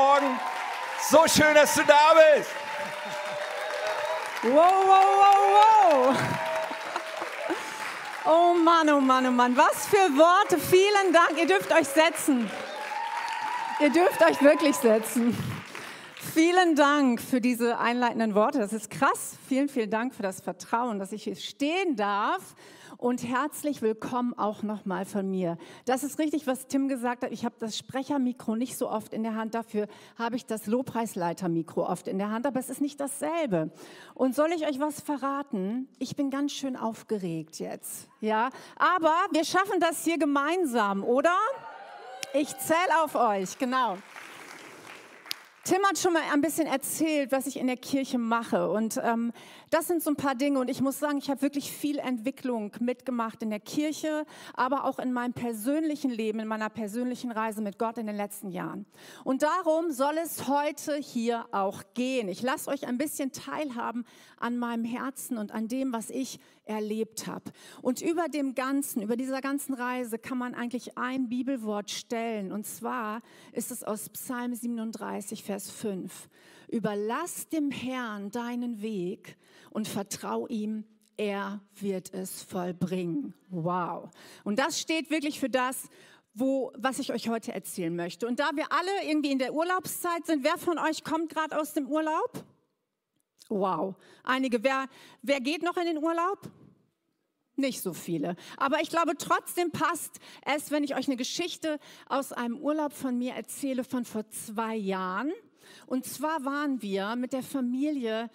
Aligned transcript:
Morgen. 0.00 0.40
So 1.10 1.26
schön, 1.28 1.54
dass 1.54 1.74
du 1.74 1.82
da 1.84 2.14
bist. 2.14 2.50
Wow, 4.44 4.54
wow, 4.86 5.06
wow, 5.20 6.14
wow. 6.14 6.16
Oh 8.24 8.54
Mann, 8.54 8.88
oh 8.88 9.00
Mann, 9.00 9.26
oh 9.26 9.30
Mann. 9.30 9.54
Was 9.58 9.86
für 9.86 10.16
Worte. 10.16 10.58
Vielen 10.58 11.12
Dank. 11.12 11.36
Ihr 11.36 11.46
dürft 11.46 11.70
euch 11.70 11.86
setzen. 11.86 12.50
Ihr 13.80 13.90
dürft 13.90 14.22
euch 14.22 14.40
wirklich 14.40 14.74
setzen. 14.76 15.36
Vielen 16.34 16.76
Dank 16.76 17.20
für 17.20 17.40
diese 17.40 17.78
einleitenden 17.78 18.36
Worte. 18.36 18.60
Das 18.60 18.72
ist 18.72 18.88
krass. 18.88 19.36
Vielen, 19.48 19.68
vielen 19.68 19.90
Dank 19.90 20.14
für 20.14 20.22
das 20.22 20.40
Vertrauen, 20.40 21.00
dass 21.00 21.10
ich 21.10 21.24
hier 21.24 21.34
stehen 21.34 21.96
darf 21.96 22.54
und 22.98 23.24
herzlich 23.24 23.82
willkommen 23.82 24.38
auch 24.38 24.62
nochmal 24.62 25.06
von 25.06 25.28
mir. 25.28 25.58
Das 25.86 26.04
ist 26.04 26.20
richtig, 26.20 26.46
was 26.46 26.68
Tim 26.68 26.86
gesagt 26.86 27.24
hat. 27.24 27.32
Ich 27.32 27.44
habe 27.44 27.56
das 27.58 27.76
Sprechermikro 27.76 28.54
nicht 28.54 28.78
so 28.78 28.88
oft 28.88 29.12
in 29.12 29.24
der 29.24 29.34
Hand. 29.34 29.56
Dafür 29.56 29.88
habe 30.16 30.36
ich 30.36 30.46
das 30.46 30.66
Lobpreisleitermikro 30.66 31.84
oft 31.84 32.06
in 32.06 32.18
der 32.18 32.30
Hand, 32.30 32.46
aber 32.46 32.60
es 32.60 32.70
ist 32.70 32.80
nicht 32.80 33.00
dasselbe. 33.00 33.72
Und 34.14 34.36
soll 34.36 34.52
ich 34.52 34.68
euch 34.68 34.78
was 34.78 35.00
verraten? 35.00 35.88
Ich 35.98 36.14
bin 36.14 36.30
ganz 36.30 36.52
schön 36.52 36.76
aufgeregt 36.76 37.58
jetzt. 37.58 38.08
Ja, 38.20 38.50
aber 38.76 39.14
wir 39.32 39.44
schaffen 39.44 39.80
das 39.80 40.04
hier 40.04 40.18
gemeinsam, 40.18 41.02
oder? 41.02 41.34
Ich 42.34 42.56
zähle 42.58 43.02
auf 43.02 43.16
euch, 43.16 43.58
genau. 43.58 43.96
Tim 45.64 45.78
hat 45.86 45.98
schon 45.98 46.14
mal 46.14 46.22
ein 46.32 46.40
bisschen 46.40 46.66
erzählt, 46.66 47.32
was 47.32 47.46
ich 47.46 47.58
in 47.58 47.66
der 47.66 47.76
Kirche 47.76 48.18
mache. 48.18 48.70
Und 48.70 48.98
ähm, 49.02 49.32
das 49.70 49.86
sind 49.86 50.02
so 50.02 50.10
ein 50.10 50.16
paar 50.16 50.34
Dinge. 50.34 50.58
Und 50.58 50.68
ich 50.68 50.80
muss 50.80 50.98
sagen, 50.98 51.18
ich 51.18 51.30
habe 51.30 51.42
wirklich 51.42 51.72
viel 51.72 51.98
Entwicklung 51.98 52.72
mitgemacht 52.80 53.42
in 53.42 53.50
der 53.50 53.60
Kirche, 53.60 54.24
aber 54.54 54.84
auch 54.84 54.98
in 54.98 55.12
meinem 55.12 55.32
persönlichen 55.32 56.10
Leben, 56.10 56.40
in 56.40 56.48
meiner 56.48 56.68
persönlichen 56.68 57.30
Reise 57.30 57.62
mit 57.62 57.78
Gott 57.78 57.98
in 57.98 58.06
den 58.06 58.16
letzten 58.16 58.50
Jahren. 58.50 58.86
Und 59.24 59.42
darum 59.42 59.92
soll 59.92 60.18
es 60.22 60.48
heute 60.48 60.96
hier 60.96 61.46
auch 61.52 61.82
gehen. 61.94 62.28
Ich 62.28 62.42
lasse 62.42 62.68
euch 62.68 62.86
ein 62.86 62.98
bisschen 62.98 63.32
teilhaben 63.32 64.04
an 64.38 64.58
meinem 64.58 64.84
Herzen 64.84 65.38
und 65.38 65.52
an 65.52 65.68
dem, 65.68 65.92
was 65.92 66.10
ich 66.10 66.40
erlebt 66.64 67.26
habe. 67.26 67.44
Und 67.82 68.00
über 68.00 68.28
dem 68.28 68.54
Ganzen, 68.54 69.02
über 69.02 69.16
dieser 69.16 69.40
ganzen 69.40 69.74
Reise 69.74 70.18
kann 70.18 70.38
man 70.38 70.54
eigentlich 70.54 70.96
ein 70.98 71.28
Bibelwort 71.28 71.90
stellen. 71.90 72.52
Und 72.52 72.66
zwar 72.66 73.22
ist 73.52 73.70
es 73.70 73.84
aus 73.84 74.08
Psalm 74.08 74.54
37, 74.54 75.42
Vers 75.42 75.70
5. 75.70 76.28
Überlass 76.70 77.48
dem 77.48 77.70
Herrn 77.70 78.30
deinen 78.30 78.80
Weg 78.80 79.36
und 79.70 79.88
vertrau 79.88 80.46
ihm, 80.46 80.84
er 81.16 81.60
wird 81.74 82.14
es 82.14 82.42
vollbringen. 82.42 83.34
Wow. 83.48 84.08
Und 84.44 84.58
das 84.58 84.80
steht 84.80 85.10
wirklich 85.10 85.40
für 85.40 85.50
das, 85.50 85.88
wo, 86.32 86.72
was 86.76 86.98
ich 86.98 87.12
euch 87.12 87.28
heute 87.28 87.52
erzählen 87.52 87.94
möchte. 87.94 88.26
Und 88.26 88.40
da 88.40 88.50
wir 88.54 88.72
alle 88.72 89.08
irgendwie 89.08 89.32
in 89.32 89.38
der 89.38 89.52
Urlaubszeit 89.52 90.24
sind, 90.26 90.44
wer 90.44 90.56
von 90.56 90.78
euch 90.78 91.04
kommt 91.04 91.28
gerade 91.28 91.58
aus 91.60 91.74
dem 91.74 91.88
Urlaub? 91.88 92.44
Wow. 93.48 93.96
Einige. 94.22 94.62
Wer, 94.62 94.86
wer 95.22 95.40
geht 95.40 95.62
noch 95.62 95.76
in 95.76 95.86
den 95.86 95.98
Urlaub? 95.98 96.50
Nicht 97.56 97.82
so 97.82 97.92
viele. 97.92 98.36
Aber 98.56 98.80
ich 98.80 98.88
glaube, 98.88 99.14
trotzdem 99.18 99.72
passt 99.72 100.20
es, 100.46 100.70
wenn 100.70 100.84
ich 100.84 100.94
euch 100.94 101.08
eine 101.08 101.16
Geschichte 101.16 101.78
aus 102.08 102.32
einem 102.32 102.56
Urlaub 102.56 102.92
von 102.92 103.18
mir 103.18 103.34
erzähle 103.34 103.84
von 103.84 104.04
vor 104.04 104.26
zwei 104.30 104.76
Jahren. 104.76 105.32
Und 105.86 106.04
zwar 106.04 106.44
waren 106.44 106.82
wir 106.82 107.16
mit 107.16 107.32
der 107.32 107.42
Familie 107.42 108.30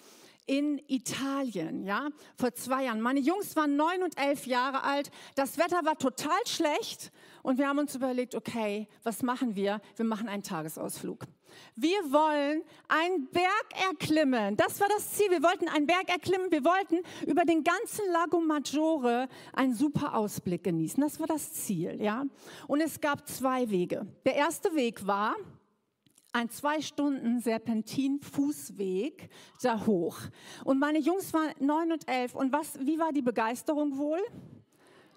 in 0.48 0.80
Italien, 0.88 1.86
ja, 1.86 2.10
vor 2.38 2.54
zwei 2.54 2.86
Jahren. 2.86 3.02
Meine 3.02 3.20
Jungs 3.20 3.56
waren 3.56 3.76
neun 3.76 4.04
und 4.04 4.20
elf 4.20 4.46
Jahre 4.46 4.84
alt. 4.84 5.10
Das 5.36 5.58
Wetter 5.58 5.84
war 5.86 5.98
total 5.98 6.38
schlecht 6.46 7.12
und 7.42 7.58
wir 7.58 7.68
haben 7.68 7.80
uns 7.80 7.96
überlegt, 7.96 8.36
okay, 8.36 8.88
was 9.04 9.24
machen 9.24 9.56
wir? 9.56 9.82
Wir 9.96 10.06
machen 10.06 10.28
einen 10.28 10.44
Tagesausflug. 10.44 11.26
Wir 11.76 11.98
wollen 12.12 12.64
einen 12.88 13.28
Berg 13.30 13.90
erklimmen. 13.90 14.58
Das 14.58 14.80
war 14.82 14.88
das 14.90 15.14
Ziel. 15.14 15.30
Wir 15.30 15.42
wollten 15.42 15.70
einen 15.70 15.88
Berg 15.88 16.10
erklimmen. 16.10 16.52
Wir 16.52 16.66
wollten 16.66 16.98
über 17.26 17.46
den 17.46 17.64
ganzen 17.64 18.04
Lago 18.12 18.42
Maggiore 18.42 19.28
einen 19.54 19.74
super 19.74 20.16
Ausblick 20.16 20.64
genießen. 20.64 21.02
Das 21.02 21.20
war 21.20 21.28
das 21.28 21.54
Ziel, 21.54 22.02
ja. 22.02 22.26
Und 22.68 22.82
es 22.82 23.00
gab 23.00 23.28
zwei 23.28 23.70
Wege. 23.70 24.06
Der 24.26 24.36
erste 24.36 24.76
Weg 24.76 25.08
war, 25.08 25.36
ein 26.36 26.50
zwei 26.50 26.82
Stunden 26.82 27.40
Serpentin-Fußweg 27.40 29.30
da 29.62 29.86
hoch. 29.86 30.18
Und 30.66 30.80
meine 30.80 31.00
Jungs 31.00 31.34
waren 31.34 31.54
neun 31.60 31.94
und 31.94 32.10
elf. 32.10 32.36
Und 32.36 32.52
was, 32.52 32.78
wie 32.86 33.00
war 33.00 33.14
die 33.14 33.22
Begeisterung 33.22 33.98
wohl? 33.98 34.20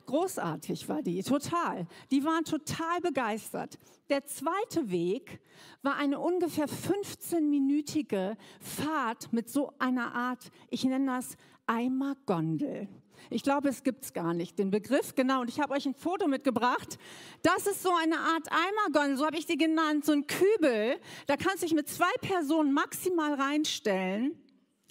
Großartig 0.07 0.89
war 0.89 1.03
die, 1.03 1.23
total. 1.25 1.89
Die 2.13 2.25
waren 2.25 2.45
total 2.45 3.01
begeistert. 3.03 3.79
Der 4.09 4.25
zweite 4.25 4.91
Weg 4.91 5.41
war 5.83 5.97
eine 5.97 6.21
ungefähr 6.21 6.69
15-minütige 6.69 8.37
Fahrt 8.61 9.33
mit 9.33 9.51
so 9.51 9.73
einer 9.79 10.15
Art, 10.15 10.51
ich 10.71 10.85
nenne 10.85 11.07
das 11.07 11.37
Eimergondel. 11.67 12.89
Ich 13.31 13.43
glaube, 13.43 13.69
es 13.69 13.83
gibt 13.83 14.05
es 14.05 14.13
gar 14.13 14.35
nicht, 14.35 14.59
den 14.59 14.71
Begriff. 14.71 15.15
Genau, 15.15 15.43
und 15.43 15.49
ich 15.49 15.61
habe 15.61 15.75
euch 15.75 15.87
ein 15.87 15.95
Foto 15.95 16.27
mitgebracht. 16.27 16.99
Das 17.43 17.67
ist 17.67 17.83
so 17.83 17.91
eine 17.95 18.19
Art 18.19 18.49
Eimergondel, 18.51 19.17
so 19.17 19.27
habe 19.27 19.37
ich 19.37 19.47
die 19.47 19.57
genannt, 19.57 20.05
so 20.05 20.13
ein 20.13 20.27
Kübel. 20.27 20.99
Da 21.27 21.37
kannst 21.37 21.63
du 21.63 21.67
dich 21.67 21.75
mit 21.75 21.89
zwei 21.89 22.13
Personen 22.21 22.73
maximal 22.73 23.35
reinstellen 23.35 24.37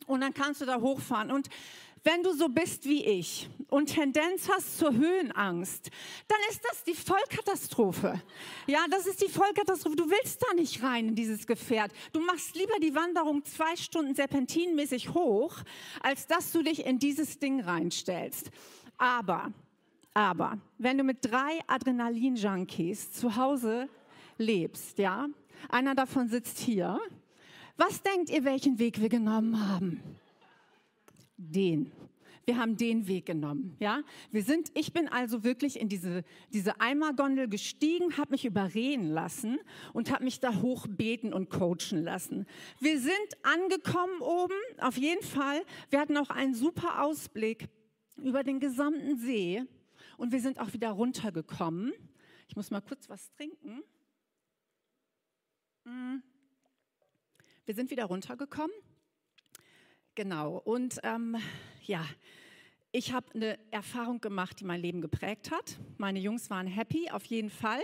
und 0.07 0.21
dann 0.21 0.33
kannst 0.33 0.61
du 0.61 0.65
da 0.65 0.79
hochfahren. 0.79 1.31
Und 1.31 1.47
wenn 2.03 2.23
du 2.23 2.33
so 2.33 2.47
bist 2.49 2.85
wie 2.85 3.03
ich 3.03 3.49
und 3.69 3.87
Tendenz 3.87 4.49
hast 4.49 4.77
zur 4.77 4.93
Höhenangst, 4.93 5.89
dann 6.27 6.37
ist 6.49 6.61
das 6.63 6.83
die 6.83 6.93
Vollkatastrophe. 6.93 8.21
Ja, 8.67 8.85
das 8.89 9.07
ist 9.07 9.21
die 9.21 9.29
Vollkatastrophe. 9.29 9.95
Du 9.95 10.09
willst 10.09 10.41
da 10.41 10.53
nicht 10.53 10.83
rein 10.83 11.09
in 11.09 11.15
dieses 11.15 11.45
Gefährt. 11.45 11.91
Du 12.13 12.19
machst 12.19 12.55
lieber 12.55 12.79
die 12.81 12.95
Wanderung 12.95 13.43
zwei 13.43 13.75
Stunden 13.75 14.15
serpentinmäßig 14.15 15.13
hoch, 15.13 15.55
als 16.01 16.27
dass 16.27 16.51
du 16.51 16.63
dich 16.63 16.85
in 16.85 16.99
dieses 16.99 17.39
Ding 17.39 17.61
reinstellst. 17.61 18.51
Aber, 18.97 19.51
aber, 20.13 20.57
wenn 20.77 20.97
du 20.97 21.03
mit 21.03 21.19
drei 21.21 21.59
Adrenalin-Junkies 21.67 23.11
zu 23.11 23.35
Hause 23.35 23.89
lebst, 24.37 24.97
ja, 24.97 25.27
einer 25.69 25.95
davon 25.95 26.29
sitzt 26.29 26.59
hier, 26.59 26.99
was 27.75 28.01
denkt 28.01 28.29
ihr, 28.29 28.43
welchen 28.43 28.79
Weg 28.79 29.01
wir 29.01 29.09
genommen 29.09 29.69
haben? 29.69 30.01
Den. 31.37 31.91
Wir 32.47 32.57
haben 32.57 32.77
den 32.77 33.09
Weg 33.09 33.25
genommen, 33.25 33.75
ja. 33.77 34.03
Wir 34.31 34.41
sind, 34.41 34.71
ich 34.73 34.93
bin 34.93 35.09
also 35.09 35.43
wirklich 35.43 35.77
in 35.77 35.89
diese, 35.89 36.23
diese 36.53 36.79
Eimergondel 36.79 37.49
gestiegen, 37.49 38.15
habe 38.15 38.31
mich 38.31 38.45
überreden 38.45 39.09
lassen 39.09 39.59
und 39.91 40.11
habe 40.11 40.23
mich 40.23 40.39
da 40.39 40.61
hochbeten 40.61 41.33
und 41.33 41.49
coachen 41.49 42.03
lassen. 42.03 42.45
Wir 42.79 43.01
sind 43.01 43.13
angekommen 43.43 44.21
oben, 44.21 44.55
auf 44.79 44.95
jeden 44.95 45.23
Fall. 45.23 45.61
Wir 45.89 45.99
hatten 45.99 46.15
auch 46.15 46.29
einen 46.29 46.53
super 46.53 47.03
Ausblick 47.03 47.67
über 48.15 48.45
den 48.45 48.61
gesamten 48.61 49.17
See 49.17 49.61
und 50.15 50.31
wir 50.31 50.39
sind 50.39 50.57
auch 50.61 50.71
wieder 50.71 50.91
runtergekommen. 50.91 51.91
Ich 52.47 52.55
muss 52.55 52.71
mal 52.71 52.79
kurz 52.79 53.09
was 53.09 53.29
trinken. 53.31 53.83
Mm. 55.83 56.19
Wir 57.65 57.75
sind 57.75 57.91
wieder 57.91 58.05
runtergekommen 58.05 58.71
Genau. 60.17 60.59
Und 60.65 60.99
ähm, 61.03 61.37
ja, 61.85 62.03
ich 62.91 63.13
habe 63.13 63.27
eine 63.35 63.59
Erfahrung 63.69 64.19
gemacht, 64.19 64.59
die 64.59 64.65
mein 64.65 64.81
Leben 64.81 64.99
geprägt 64.99 65.51
hat. 65.51 65.77
Meine 65.99 66.17
Jungs 66.17 66.49
waren 66.49 66.65
happy, 66.65 67.11
auf 67.11 67.23
jeden 67.25 67.51
Fall. 67.51 67.81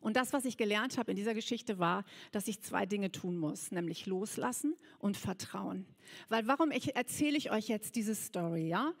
Und 0.00 0.16
das, 0.16 0.32
was 0.32 0.46
ich 0.46 0.56
gelernt 0.56 0.96
habe 0.96 1.10
in 1.10 1.18
dieser 1.18 1.34
Geschichte, 1.34 1.78
war, 1.78 2.06
dass 2.32 2.48
ich 2.48 2.62
zwei 2.62 2.86
Dinge 2.86 3.12
tun 3.12 3.36
muss, 3.36 3.72
nämlich 3.72 4.06
loslassen 4.06 4.74
und 5.00 5.18
vertrauen. 5.18 5.84
Weil 6.30 6.46
warum 6.46 6.70
ich, 6.70 6.96
erzähle 6.96 7.36
ich 7.36 7.50
euch 7.50 7.68
jetzt 7.68 7.94
diese 7.96 8.14
Story? 8.14 8.66
Ja, 8.66 8.94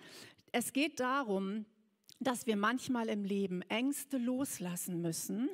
es 0.52 0.74
geht 0.74 1.00
darum, 1.00 1.64
dass 2.20 2.46
wir 2.46 2.56
manchmal 2.56 3.08
im 3.08 3.24
Leben 3.24 3.62
Ängste 3.62 4.18
loslassen 4.18 5.00
müssen 5.00 5.48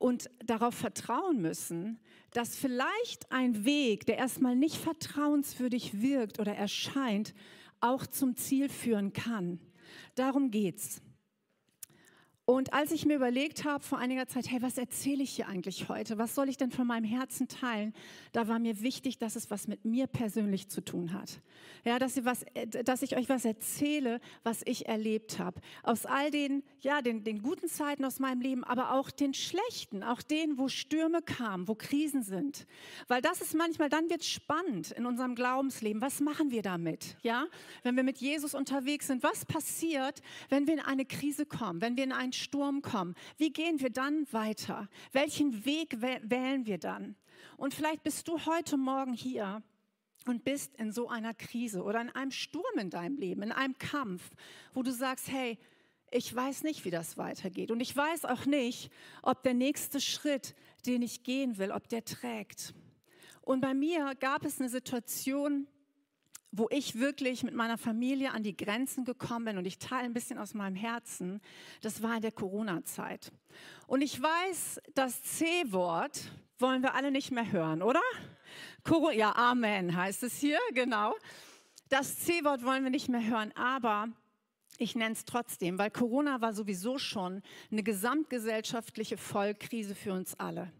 und 0.00 0.30
darauf 0.44 0.74
vertrauen 0.74 1.40
müssen, 1.42 2.00
dass 2.32 2.56
vielleicht 2.56 3.30
ein 3.30 3.64
Weg, 3.64 4.06
der 4.06 4.16
erstmal 4.16 4.56
nicht 4.56 4.76
vertrauenswürdig 4.76 6.00
wirkt 6.00 6.40
oder 6.40 6.54
erscheint, 6.54 7.34
auch 7.80 8.06
zum 8.06 8.34
Ziel 8.34 8.68
führen 8.70 9.12
kann. 9.12 9.60
Darum 10.14 10.50
geht's. 10.50 11.02
Und 12.50 12.72
als 12.72 12.90
ich 12.90 13.06
mir 13.06 13.14
überlegt 13.14 13.64
habe 13.64 13.84
vor 13.84 13.98
einiger 13.98 14.26
Zeit, 14.26 14.50
hey, 14.50 14.60
was 14.60 14.76
erzähle 14.76 15.22
ich 15.22 15.30
hier 15.30 15.46
eigentlich 15.46 15.88
heute? 15.88 16.18
Was 16.18 16.34
soll 16.34 16.48
ich 16.48 16.56
denn 16.56 16.72
von 16.72 16.84
meinem 16.84 17.04
Herzen 17.04 17.46
teilen? 17.46 17.94
Da 18.32 18.48
war 18.48 18.58
mir 18.58 18.82
wichtig, 18.82 19.18
dass 19.18 19.36
es 19.36 19.52
was 19.52 19.68
mit 19.68 19.84
mir 19.84 20.08
persönlich 20.08 20.68
zu 20.68 20.80
tun 20.80 21.12
hat. 21.12 21.40
Ja, 21.84 22.00
dass, 22.00 22.24
was, 22.24 22.42
äh, 22.54 22.66
dass 22.66 23.02
ich 23.02 23.16
euch 23.16 23.28
was 23.28 23.44
erzähle, 23.44 24.20
was 24.42 24.62
ich 24.64 24.88
erlebt 24.88 25.38
habe. 25.38 25.60
Aus 25.84 26.06
all 26.06 26.32
den, 26.32 26.64
ja, 26.80 27.02
den, 27.02 27.22
den 27.22 27.40
guten 27.40 27.68
Zeiten 27.68 28.04
aus 28.04 28.18
meinem 28.18 28.40
Leben, 28.40 28.64
aber 28.64 28.94
auch 28.94 29.12
den 29.12 29.32
schlechten, 29.32 30.02
auch 30.02 30.20
denen, 30.20 30.58
wo 30.58 30.66
Stürme 30.66 31.22
kamen, 31.22 31.68
wo 31.68 31.76
Krisen 31.76 32.24
sind. 32.24 32.66
Weil 33.06 33.22
das 33.22 33.40
ist 33.40 33.54
manchmal, 33.54 33.90
dann 33.90 34.10
wird 34.10 34.24
spannend 34.24 34.90
in 34.90 35.06
unserem 35.06 35.36
Glaubensleben. 35.36 36.02
Was 36.02 36.20
machen 36.20 36.50
wir 36.50 36.62
damit? 36.62 37.16
Ja, 37.22 37.46
wenn 37.84 37.94
wir 37.94 38.02
mit 38.02 38.18
Jesus 38.18 38.56
unterwegs 38.56 39.06
sind, 39.06 39.22
was 39.22 39.44
passiert, 39.44 40.20
wenn 40.48 40.66
wir 40.66 40.74
in 40.74 40.80
eine 40.80 41.04
Krise 41.04 41.46
kommen, 41.46 41.80
wenn 41.80 41.96
wir 41.96 42.02
in 42.02 42.12
einen 42.12 42.32
Sturm 42.40 42.82
kommen, 42.82 43.14
wie 43.36 43.52
gehen 43.52 43.80
wir 43.80 43.90
dann 43.90 44.26
weiter? 44.32 44.88
Welchen 45.12 45.64
Weg 45.64 46.00
wählen 46.00 46.66
wir 46.66 46.78
dann? 46.78 47.16
Und 47.56 47.74
vielleicht 47.74 48.02
bist 48.02 48.26
du 48.28 48.44
heute 48.46 48.76
Morgen 48.76 49.12
hier 49.12 49.62
und 50.26 50.44
bist 50.44 50.74
in 50.76 50.92
so 50.92 51.08
einer 51.08 51.34
Krise 51.34 51.82
oder 51.82 52.00
in 52.00 52.10
einem 52.10 52.30
Sturm 52.30 52.78
in 52.78 52.90
deinem 52.90 53.16
Leben, 53.16 53.42
in 53.42 53.52
einem 53.52 53.78
Kampf, 53.78 54.30
wo 54.74 54.82
du 54.82 54.92
sagst, 54.92 55.30
hey, 55.30 55.58
ich 56.10 56.34
weiß 56.34 56.64
nicht, 56.64 56.84
wie 56.84 56.90
das 56.90 57.16
weitergeht. 57.16 57.70
Und 57.70 57.80
ich 57.80 57.96
weiß 57.96 58.24
auch 58.24 58.44
nicht, 58.44 58.90
ob 59.22 59.42
der 59.42 59.54
nächste 59.54 60.00
Schritt, 60.00 60.54
den 60.86 61.02
ich 61.02 61.22
gehen 61.22 61.58
will, 61.58 61.70
ob 61.70 61.88
der 61.88 62.04
trägt. 62.04 62.74
Und 63.42 63.60
bei 63.60 63.74
mir 63.74 64.14
gab 64.16 64.44
es 64.44 64.60
eine 64.60 64.68
Situation, 64.68 65.66
wo 66.52 66.68
ich 66.70 66.98
wirklich 66.98 67.42
mit 67.42 67.54
meiner 67.54 67.78
Familie 67.78 68.32
an 68.32 68.42
die 68.42 68.56
Grenzen 68.56 69.04
gekommen 69.04 69.44
bin 69.44 69.58
und 69.58 69.66
ich 69.66 69.78
teile 69.78 70.04
ein 70.04 70.12
bisschen 70.12 70.38
aus 70.38 70.54
meinem 70.54 70.74
Herzen, 70.74 71.40
das 71.80 72.02
war 72.02 72.16
in 72.16 72.22
der 72.22 72.32
Corona-Zeit. 72.32 73.32
Und 73.86 74.02
ich 74.02 74.20
weiß, 74.20 74.80
das 74.94 75.22
C-Wort 75.22 76.32
wollen 76.58 76.82
wir 76.82 76.94
alle 76.94 77.10
nicht 77.10 77.30
mehr 77.30 77.50
hören, 77.50 77.82
oder? 77.82 78.02
Ja, 79.12 79.34
Amen 79.36 79.96
heißt 79.96 80.22
es 80.24 80.38
hier, 80.38 80.58
genau. 80.74 81.14
Das 81.88 82.18
C-Wort 82.20 82.64
wollen 82.64 82.82
wir 82.82 82.90
nicht 82.90 83.08
mehr 83.08 83.24
hören, 83.24 83.52
aber 83.56 84.08
ich 84.78 84.94
nenne 84.94 85.12
es 85.12 85.24
trotzdem, 85.24 85.78
weil 85.78 85.90
Corona 85.90 86.40
war 86.40 86.52
sowieso 86.52 86.98
schon 86.98 87.42
eine 87.70 87.82
gesamtgesellschaftliche 87.82 89.16
Vollkrise 89.16 89.94
für 89.94 90.12
uns 90.12 90.38
alle. 90.38 90.72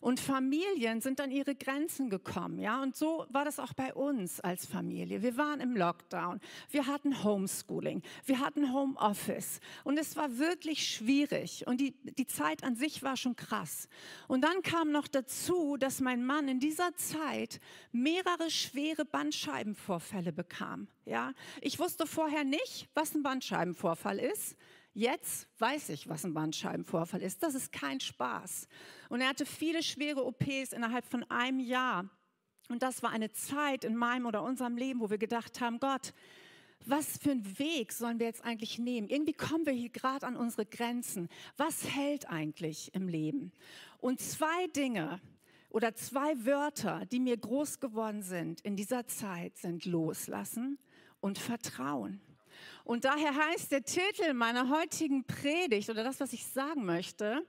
Und 0.00 0.20
Familien 0.20 1.00
sind 1.00 1.20
an 1.20 1.30
ihre 1.30 1.54
Grenzen 1.54 2.10
gekommen, 2.10 2.58
ja. 2.58 2.82
Und 2.82 2.96
so 2.96 3.26
war 3.30 3.44
das 3.44 3.58
auch 3.58 3.72
bei 3.72 3.94
uns 3.94 4.40
als 4.40 4.66
Familie. 4.66 5.22
Wir 5.22 5.36
waren 5.36 5.60
im 5.60 5.76
Lockdown. 5.76 6.40
Wir 6.70 6.86
hatten 6.86 7.24
Homeschooling. 7.24 8.02
Wir 8.24 8.40
hatten 8.40 8.72
Homeoffice. 8.72 9.60
Und 9.84 9.98
es 9.98 10.16
war 10.16 10.38
wirklich 10.38 10.88
schwierig. 10.88 11.66
Und 11.66 11.80
die, 11.80 11.94
die 12.02 12.26
Zeit 12.26 12.64
an 12.64 12.76
sich 12.76 13.02
war 13.02 13.16
schon 13.16 13.36
krass. 13.36 13.88
Und 14.28 14.42
dann 14.42 14.62
kam 14.62 14.90
noch 14.90 15.08
dazu, 15.08 15.76
dass 15.76 16.00
mein 16.00 16.24
Mann 16.24 16.48
in 16.48 16.60
dieser 16.60 16.94
Zeit 16.96 17.60
mehrere 17.92 18.50
schwere 18.50 19.04
Bandscheibenvorfälle 19.04 20.32
bekam, 20.32 20.88
ja. 21.04 21.32
Ich 21.60 21.78
wusste 21.78 22.06
vorher 22.06 22.44
nicht, 22.44 22.88
was 22.94 23.14
ein 23.14 23.22
Bandscheibenvorfall 23.22 24.18
ist. 24.18 24.56
Jetzt 24.96 25.46
weiß 25.58 25.90
ich, 25.90 26.08
was 26.08 26.24
ein 26.24 26.32
Bandscheibenvorfall 26.32 27.20
ist. 27.20 27.42
Das 27.42 27.54
ist 27.54 27.70
kein 27.70 28.00
Spaß. 28.00 28.66
Und 29.10 29.20
er 29.20 29.28
hatte 29.28 29.44
viele 29.44 29.82
schwere 29.82 30.24
OPs 30.24 30.72
innerhalb 30.72 31.04
von 31.04 31.22
einem 31.24 31.60
Jahr. 31.60 32.08
Und 32.70 32.82
das 32.82 33.02
war 33.02 33.10
eine 33.10 33.30
Zeit 33.30 33.84
in 33.84 33.94
meinem 33.94 34.24
oder 34.24 34.42
unserem 34.42 34.78
Leben, 34.78 35.00
wo 35.00 35.10
wir 35.10 35.18
gedacht 35.18 35.60
haben, 35.60 35.80
Gott, 35.80 36.14
was 36.86 37.18
für 37.18 37.32
einen 37.32 37.58
Weg 37.58 37.92
sollen 37.92 38.18
wir 38.18 38.26
jetzt 38.26 38.42
eigentlich 38.42 38.78
nehmen? 38.78 39.06
Irgendwie 39.08 39.34
kommen 39.34 39.66
wir 39.66 39.74
hier 39.74 39.90
gerade 39.90 40.26
an 40.26 40.34
unsere 40.34 40.64
Grenzen. 40.64 41.28
Was 41.58 41.86
hält 41.94 42.30
eigentlich 42.30 42.94
im 42.94 43.06
Leben? 43.06 43.52
Und 43.98 44.22
zwei 44.22 44.66
Dinge 44.68 45.20
oder 45.68 45.94
zwei 45.94 46.46
Wörter, 46.46 47.04
die 47.04 47.20
mir 47.20 47.36
groß 47.36 47.80
geworden 47.80 48.22
sind 48.22 48.62
in 48.62 48.76
dieser 48.76 49.06
Zeit, 49.06 49.58
sind 49.58 49.84
Loslassen 49.84 50.78
und 51.20 51.38
Vertrauen. 51.38 52.22
Und 52.86 53.04
daher 53.04 53.34
heißt 53.34 53.72
der 53.72 53.82
Titel 53.82 54.32
meiner 54.32 54.70
heutigen 54.70 55.24
Predigt 55.24 55.90
oder 55.90 56.04
das, 56.04 56.20
was 56.20 56.32
ich 56.32 56.46
sagen 56.46 56.84
möchte, 56.84 57.44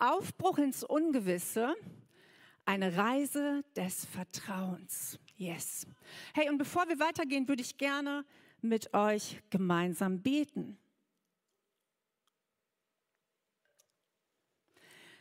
Aufbruch 0.00 0.58
ins 0.58 0.82
Ungewisse, 0.82 1.76
eine 2.64 2.96
Reise 2.96 3.62
des 3.76 4.06
Vertrauens. 4.06 5.20
Yes. 5.36 5.86
Hey, 6.34 6.50
und 6.50 6.58
bevor 6.58 6.88
wir 6.88 6.98
weitergehen, 6.98 7.46
würde 7.46 7.62
ich 7.62 7.78
gerne 7.78 8.24
mit 8.60 8.92
euch 8.92 9.40
gemeinsam 9.50 10.20
beten. 10.20 10.76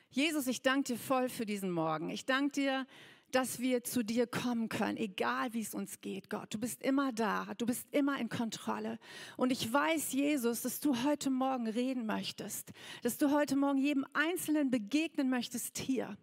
Jesus, 0.09 0.47
ich 0.47 0.63
danke 0.63 0.93
dir 0.93 0.97
voll 0.97 1.29
für 1.29 1.45
diesen 1.45 1.69
Morgen. 1.69 2.09
Ich 2.09 2.25
danke 2.25 2.53
dir, 2.53 2.87
dass 3.35 3.59
wir 3.59 3.83
zu 3.83 4.01
dir 4.01 4.27
kommen 4.27 4.69
können, 4.69 4.95
egal 4.95 5.53
wie 5.53 5.59
es 5.59 5.73
uns 5.73 5.99
geht, 5.99 6.29
Gott. 6.29 6.53
Du 6.53 6.57
bist 6.57 6.81
immer 6.81 7.11
da, 7.11 7.53
du 7.57 7.65
bist 7.65 7.85
immer 7.91 8.17
in 8.17 8.29
Kontrolle. 8.29 8.97
Und 9.35 9.51
ich 9.51 9.73
weiß, 9.73 10.13
Jesus, 10.13 10.61
dass 10.61 10.79
du 10.79 11.03
heute 11.03 11.29
Morgen 11.29 11.67
reden 11.67 12.05
möchtest, 12.05 12.71
dass 13.03 13.17
du 13.17 13.31
heute 13.31 13.57
Morgen 13.57 13.77
jedem 13.77 14.05
Einzelnen 14.13 14.71
begegnen 14.71 15.29
möchtest 15.29 15.77
hier. 15.77 16.17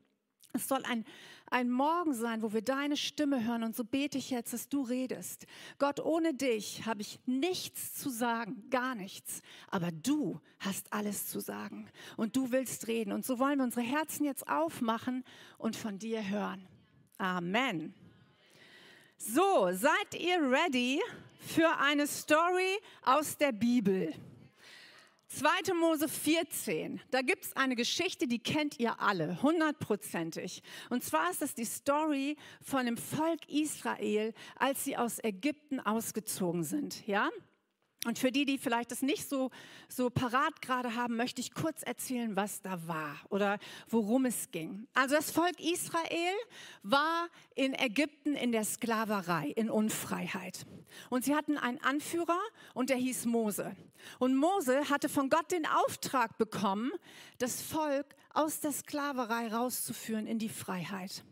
Es 0.55 0.69
soll 0.69 0.83
ein, 0.85 1.05
ein 1.51 1.71
Morgen 1.71 2.15
sein, 2.15 2.41
wo 2.41 2.55
wir 2.55 2.63
deine 2.63 2.97
Stimme 2.97 3.45
hören. 3.45 3.63
Und 3.63 3.77
so 3.77 3.85
bete 3.85 4.17
ich 4.17 4.31
jetzt, 4.31 4.55
dass 4.55 4.71
du 4.71 4.81
redest. 4.81 5.45
Gott, 5.79 6.01
ohne 6.01 6.33
dich 6.33 6.87
habe 6.87 7.03
ich 7.03 7.21
nichts 7.27 7.93
zu 7.93 8.09
sagen, 8.09 8.71
gar 8.71 8.95
nichts. 8.95 9.43
Aber 9.69 9.93
du 9.93 10.41
hast 10.61 10.91
alles 10.95 11.27
zu 11.29 11.41
sagen. 11.41 11.91
Und 12.17 12.37
du 12.37 12.53
willst 12.53 12.87
reden. 12.87 13.13
Und 13.13 13.27
so 13.27 13.39
wollen 13.39 13.59
wir 13.59 13.65
unsere 13.65 13.85
Herzen 13.85 14.25
jetzt 14.25 14.49
aufmachen 14.49 15.25
und 15.59 15.77
von 15.77 15.99
dir 15.99 16.27
hören. 16.27 16.67
Amen. 17.23 17.95
So, 19.17 19.71
seid 19.71 20.13
ihr 20.19 20.41
ready 20.41 21.01
für 21.39 21.79
eine 21.79 22.09
Story 22.09 22.81
aus 23.03 23.37
der 23.37 23.53
Bibel? 23.53 24.13
2. 25.29 25.73
Mose 25.75 26.09
14, 26.09 27.01
da 27.13 27.23
gibt 27.23 27.45
es 27.45 27.57
eine 27.57 27.77
Geschichte, 27.77 28.27
die 28.27 28.41
kennt 28.41 28.81
ihr 28.81 29.01
alle, 29.01 29.41
hundertprozentig. 29.41 30.65
Und 30.91 31.05
zwar 31.05 31.31
ist 31.31 31.43
es 31.43 31.55
die 31.55 31.65
Story 31.65 32.37
von 32.61 32.87
dem 32.87 32.97
Volk 32.97 33.49
Israel, 33.49 34.35
als 34.57 34.83
sie 34.83 34.97
aus 34.97 35.23
Ägypten 35.23 35.79
ausgezogen 35.79 36.65
sind. 36.65 37.07
Ja? 37.07 37.31
Und 38.05 38.19
für 38.19 38.33
die, 38.33 38.45
die 38.45 38.59
vielleicht 38.59 38.91
das 38.91 39.03
nicht 39.03 39.29
so, 39.29 39.51
so 39.89 40.11
parat 40.11 40.61
gerade 40.61 40.97
haben, 40.97 41.17
möchte 41.17 41.41
ich 41.41 41.55
kurz 41.55 41.85
erzählen, 41.85 42.35
was 42.35 42.61
da 42.61 42.89
war 42.89 43.17
oder 43.29 43.59
worum 43.89 44.25
es 44.25 44.51
ging. 44.51 44.89
Also 44.93 45.15
das 45.15 45.31
Volk 45.31 45.61
Israel 45.61 46.35
war 46.83 47.29
in 47.55 47.75
Ägypten 47.75 48.35
in 48.35 48.51
der 48.51 48.65
Sklaverei, 48.65 49.53
in 49.55 49.71
Unfreiheit. 49.71 50.67
Und 51.11 51.25
sie 51.25 51.37
hatten 51.37 51.57
einen 51.57 51.79
Anführer 51.79 52.41
und 52.75 52.91
der 52.91 52.97
hieß 52.97 53.27
Mose. 53.27 53.77
Und 54.19 54.37
Mose 54.37 54.91
hatte 54.91 55.09
von 55.09 55.31
Gott 55.31 55.53
den 55.53 55.65
Auftrag 55.67 56.39
bekommen, 56.39 56.91
das 57.39 57.63
Volk 57.63 58.17
aus 58.35 58.59
der 58.59 58.73
Sklaverei 58.73 59.47
rauszuführen 59.47 60.27
in 60.27 60.41
die 60.41 60.49
Freiheit. 60.49 61.23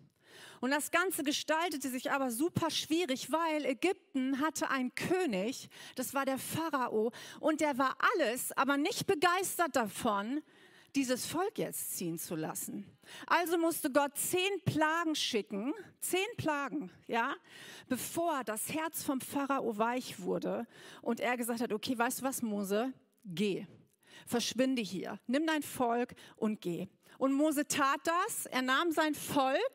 Und 0.61 0.71
das 0.71 0.91
Ganze 0.91 1.23
gestaltete 1.23 1.89
sich 1.89 2.11
aber 2.11 2.31
super 2.31 2.71
schwierig, 2.71 3.33
weil 3.33 3.65
Ägypten 3.65 4.41
hatte 4.41 4.71
einen 4.71 4.95
König, 4.95 5.69
das 5.97 6.13
war 6.13 6.27
der 6.27 6.39
Pharao, 6.39 7.13
und 7.41 7.61
der 7.63 7.79
war 7.79 7.97
alles, 8.15 8.53
aber 8.53 8.77
nicht 8.77 9.07
begeistert 9.07 9.75
davon, 9.75 10.43
dieses 10.95 11.25
Volk 11.25 11.59
jetzt 11.59 11.97
ziehen 11.97 12.19
zu 12.19 12.35
lassen. 12.35 12.85
Also 13.27 13.57
musste 13.57 13.91
Gott 13.91 14.17
zehn 14.17 14.61
Plagen 14.65 15.15
schicken, 15.15 15.73
zehn 16.01 16.27
Plagen, 16.37 16.91
ja, 17.07 17.35
bevor 17.89 18.45
das 18.45 18.73
Herz 18.73 19.03
vom 19.03 19.21
Pharao 19.21 19.79
weich 19.79 20.21
wurde 20.21 20.67
und 21.01 21.21
er 21.21 21.37
gesagt 21.37 21.61
hat, 21.61 21.73
okay, 21.73 21.97
weißt 21.97 22.21
du 22.21 22.25
was, 22.25 22.43
Mose, 22.43 22.93
geh, 23.25 23.67
verschwinde 24.27 24.83
hier, 24.83 25.19
nimm 25.27 25.47
dein 25.47 25.63
Volk 25.63 26.15
und 26.37 26.61
geh. 26.61 26.89
Und 27.19 27.33
Mose 27.33 27.67
tat 27.67 28.01
das, 28.05 28.47
er 28.47 28.63
nahm 28.63 28.93
sein 28.93 29.15
Volk, 29.15 29.75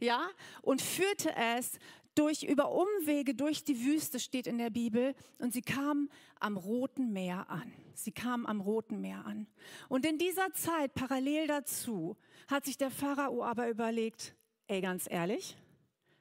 ja, 0.00 0.28
und 0.62 0.82
führte 0.82 1.34
es 1.36 1.78
durch 2.16 2.42
über 2.42 2.72
Umwege 2.72 3.34
durch 3.34 3.62
die 3.62 3.84
Wüste 3.84 4.18
steht 4.18 4.46
in 4.46 4.58
der 4.58 4.70
Bibel 4.70 5.14
und 5.38 5.52
sie 5.52 5.62
kamen 5.62 6.10
am 6.40 6.56
Roten 6.56 7.12
Meer 7.12 7.48
an. 7.48 7.72
Sie 7.94 8.12
kamen 8.12 8.46
am 8.46 8.60
Roten 8.60 9.00
Meer 9.00 9.24
an. 9.24 9.46
Und 9.88 10.04
in 10.04 10.18
dieser 10.18 10.52
Zeit 10.54 10.94
parallel 10.94 11.46
dazu 11.46 12.16
hat 12.48 12.64
sich 12.64 12.78
der 12.78 12.90
Pharao 12.90 13.44
aber 13.44 13.68
überlegt, 13.68 14.34
ey 14.66 14.80
ganz 14.80 15.06
ehrlich, 15.08 15.56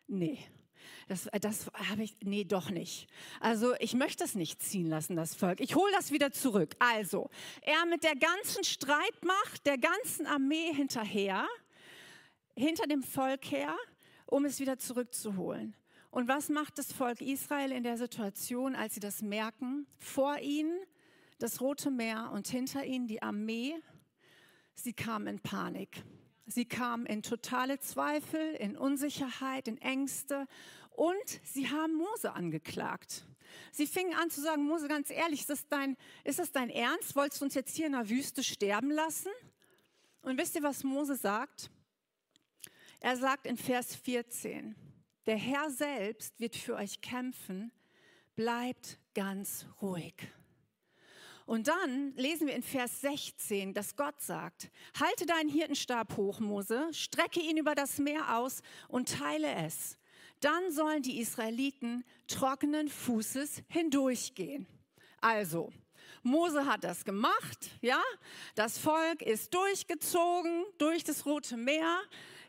nee. 0.07 0.37
Das, 1.07 1.29
das 1.41 1.71
habe 1.73 2.03
ich, 2.03 2.15
nee, 2.21 2.43
doch 2.43 2.69
nicht. 2.69 3.07
Also 3.39 3.73
ich 3.79 3.93
möchte 3.93 4.23
das 4.23 4.35
nicht 4.35 4.61
ziehen 4.61 4.87
lassen, 4.87 5.15
das 5.15 5.33
Volk. 5.35 5.59
Ich 5.59 5.75
hole 5.75 5.91
das 5.93 6.11
wieder 6.11 6.31
zurück. 6.31 6.75
Also, 6.79 7.29
er 7.61 7.85
mit 7.85 8.03
der 8.03 8.15
ganzen 8.15 8.63
Streitmacht, 8.63 9.65
der 9.65 9.77
ganzen 9.77 10.27
Armee 10.27 10.73
hinterher, 10.73 11.47
hinter 12.55 12.87
dem 12.87 13.03
Volk 13.03 13.51
her, 13.51 13.75
um 14.25 14.45
es 14.45 14.59
wieder 14.59 14.77
zurückzuholen. 14.77 15.75
Und 16.11 16.27
was 16.27 16.49
macht 16.49 16.77
das 16.77 16.93
Volk 16.93 17.21
Israel 17.21 17.71
in 17.71 17.83
der 17.83 17.97
Situation, 17.97 18.75
als 18.75 18.93
sie 18.93 19.01
das 19.01 19.21
merken? 19.21 19.85
Vor 19.97 20.39
ihnen 20.39 20.79
das 21.39 21.59
Rote 21.59 21.91
Meer 21.91 22.31
und 22.33 22.47
hinter 22.47 22.85
ihnen 22.85 23.07
die 23.07 23.21
Armee. 23.21 23.75
Sie 24.73 24.93
kamen 24.93 25.27
in 25.27 25.39
Panik. 25.39 26.03
Sie 26.45 26.65
kamen 26.65 27.05
in 27.05 27.21
totale 27.23 27.79
Zweifel, 27.79 28.53
in 28.55 28.77
Unsicherheit, 28.77 29.67
in 29.67 29.77
Ängste 29.79 30.47
und 30.91 31.41
sie 31.43 31.69
haben 31.69 31.95
Mose 31.95 32.33
angeklagt. 32.33 33.25
Sie 33.71 33.87
fingen 33.87 34.13
an 34.13 34.29
zu 34.29 34.41
sagen, 34.41 34.63
Mose, 34.63 34.87
ganz 34.87 35.09
ehrlich, 35.09 35.41
ist 35.41 35.49
das 35.49 35.67
dein, 35.67 35.97
ist 36.23 36.39
das 36.39 36.51
dein 36.51 36.69
Ernst? 36.69 37.15
Wolltest 37.15 37.41
du 37.41 37.45
uns 37.45 37.55
jetzt 37.55 37.75
hier 37.75 37.87
in 37.87 37.93
der 37.93 38.09
Wüste 38.09 38.43
sterben 38.43 38.91
lassen? 38.91 39.31
Und 40.21 40.37
wisst 40.37 40.55
ihr, 40.55 40.63
was 40.63 40.83
Mose 40.83 41.15
sagt? 41.15 41.69
Er 43.05 43.17
sagt 43.17 43.45
in 43.45 43.55
Vers 43.55 43.95
14, 43.97 44.75
der 45.27 45.37
Herr 45.37 45.69
selbst 45.69 46.39
wird 46.39 46.55
für 46.55 46.73
euch 46.73 47.01
kämpfen, 47.01 47.71
bleibt 48.35 48.97
ganz 49.13 49.67
ruhig. 49.79 50.15
Und 51.45 51.67
dann 51.67 52.15
lesen 52.15 52.47
wir 52.47 52.55
in 52.55 52.63
Vers 52.63 53.01
16, 53.01 53.75
dass 53.75 53.95
Gott 53.95 54.19
sagt, 54.21 54.71
halte 54.99 55.27
deinen 55.27 55.49
Hirtenstab 55.49 56.17
hoch, 56.17 56.39
Mose, 56.39 56.91
strecke 56.93 57.41
ihn 57.41 57.57
über 57.57 57.75
das 57.75 57.99
Meer 57.99 58.37
aus 58.37 58.63
und 58.87 59.07
teile 59.19 59.53
es. 59.53 59.99
Dann 60.39 60.71
sollen 60.71 61.03
die 61.03 61.19
Israeliten 61.19 62.03
trockenen 62.25 62.89
Fußes 62.89 63.61
hindurchgehen. 63.67 64.65
Also, 65.21 65.71
Mose 66.23 66.65
hat 66.65 66.83
das 66.83 67.05
gemacht, 67.05 67.69
ja. 67.81 68.01
Das 68.55 68.79
Volk 68.79 69.21
ist 69.21 69.53
durchgezogen 69.53 70.65
durch 70.79 71.03
das 71.03 71.27
Rote 71.27 71.55
Meer, 71.55 72.01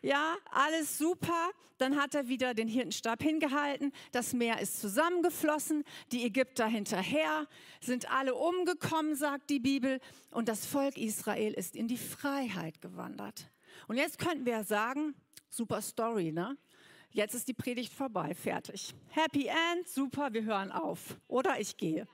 ja, 0.03 0.37
alles 0.51 0.99
super. 0.99 1.51
Dann 1.79 1.97
hat 2.01 2.15
er 2.15 2.29
wieder 2.29 2.55
den 2.55 2.69
Hirtenstab 2.69 3.23
hingehalten. 3.23 3.93
Das 4.13 4.33
Meer 4.33 4.61
ist 4.61 4.81
zusammengeflossen. 4.81 5.85
Die 6.11 6.25
Ägypter 6.25 6.67
hinterher 6.67 7.47
sind 7.81 8.11
alle 8.11 8.35
umgekommen, 8.35 9.15
sagt 9.15 9.51
die 9.51 9.61
Bibel. 9.61 10.01
Und 10.31 10.49
das 10.49 10.65
Volk 10.67 10.97
Israel 10.97 11.53
ist 11.53 11.77
in 11.77 11.89
die 11.89 11.99
Freiheit 11.99 12.81
gewandert. 12.81 13.51
Und 13.89 13.97
jetzt 13.97 14.19
könnten 14.19 14.47
wir 14.47 14.65
sagen, 14.65 15.15
super 15.51 15.83
Story, 15.83 16.33
ne? 16.33 16.57
Jetzt 17.11 17.35
ist 17.35 17.49
die 17.49 17.55
Predigt 17.55 17.93
vorbei, 17.93 18.35
fertig. 18.35 18.95
Happy 19.09 19.47
End, 19.47 19.89
super, 19.89 20.33
wir 20.33 20.45
hören 20.45 20.71
auf. 20.71 21.19
Oder 21.29 21.59
ich 21.61 21.77
gehe. 21.77 22.07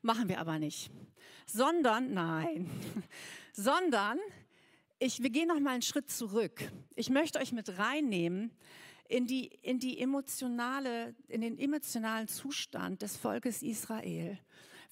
Machen 0.00 0.28
wir 0.28 0.38
aber 0.38 0.58
nicht. 0.58 0.90
Sondern, 1.44 2.14
nein, 2.14 2.70
sondern 3.52 4.18
ich, 4.98 5.22
wir 5.22 5.30
gehen 5.30 5.48
noch 5.48 5.60
mal 5.60 5.70
einen 5.70 5.82
Schritt 5.82 6.10
zurück. 6.10 6.70
Ich 6.96 7.10
möchte 7.10 7.38
euch 7.38 7.52
mit 7.52 7.78
reinnehmen 7.78 8.50
in, 9.08 9.26
die, 9.26 9.46
in, 9.62 9.78
die 9.78 10.00
emotionale, 10.00 11.14
in 11.28 11.40
den 11.40 11.58
emotionalen 11.58 12.28
Zustand 12.28 13.02
des 13.02 13.16
Volkes 13.16 13.62
Israel. 13.62 14.38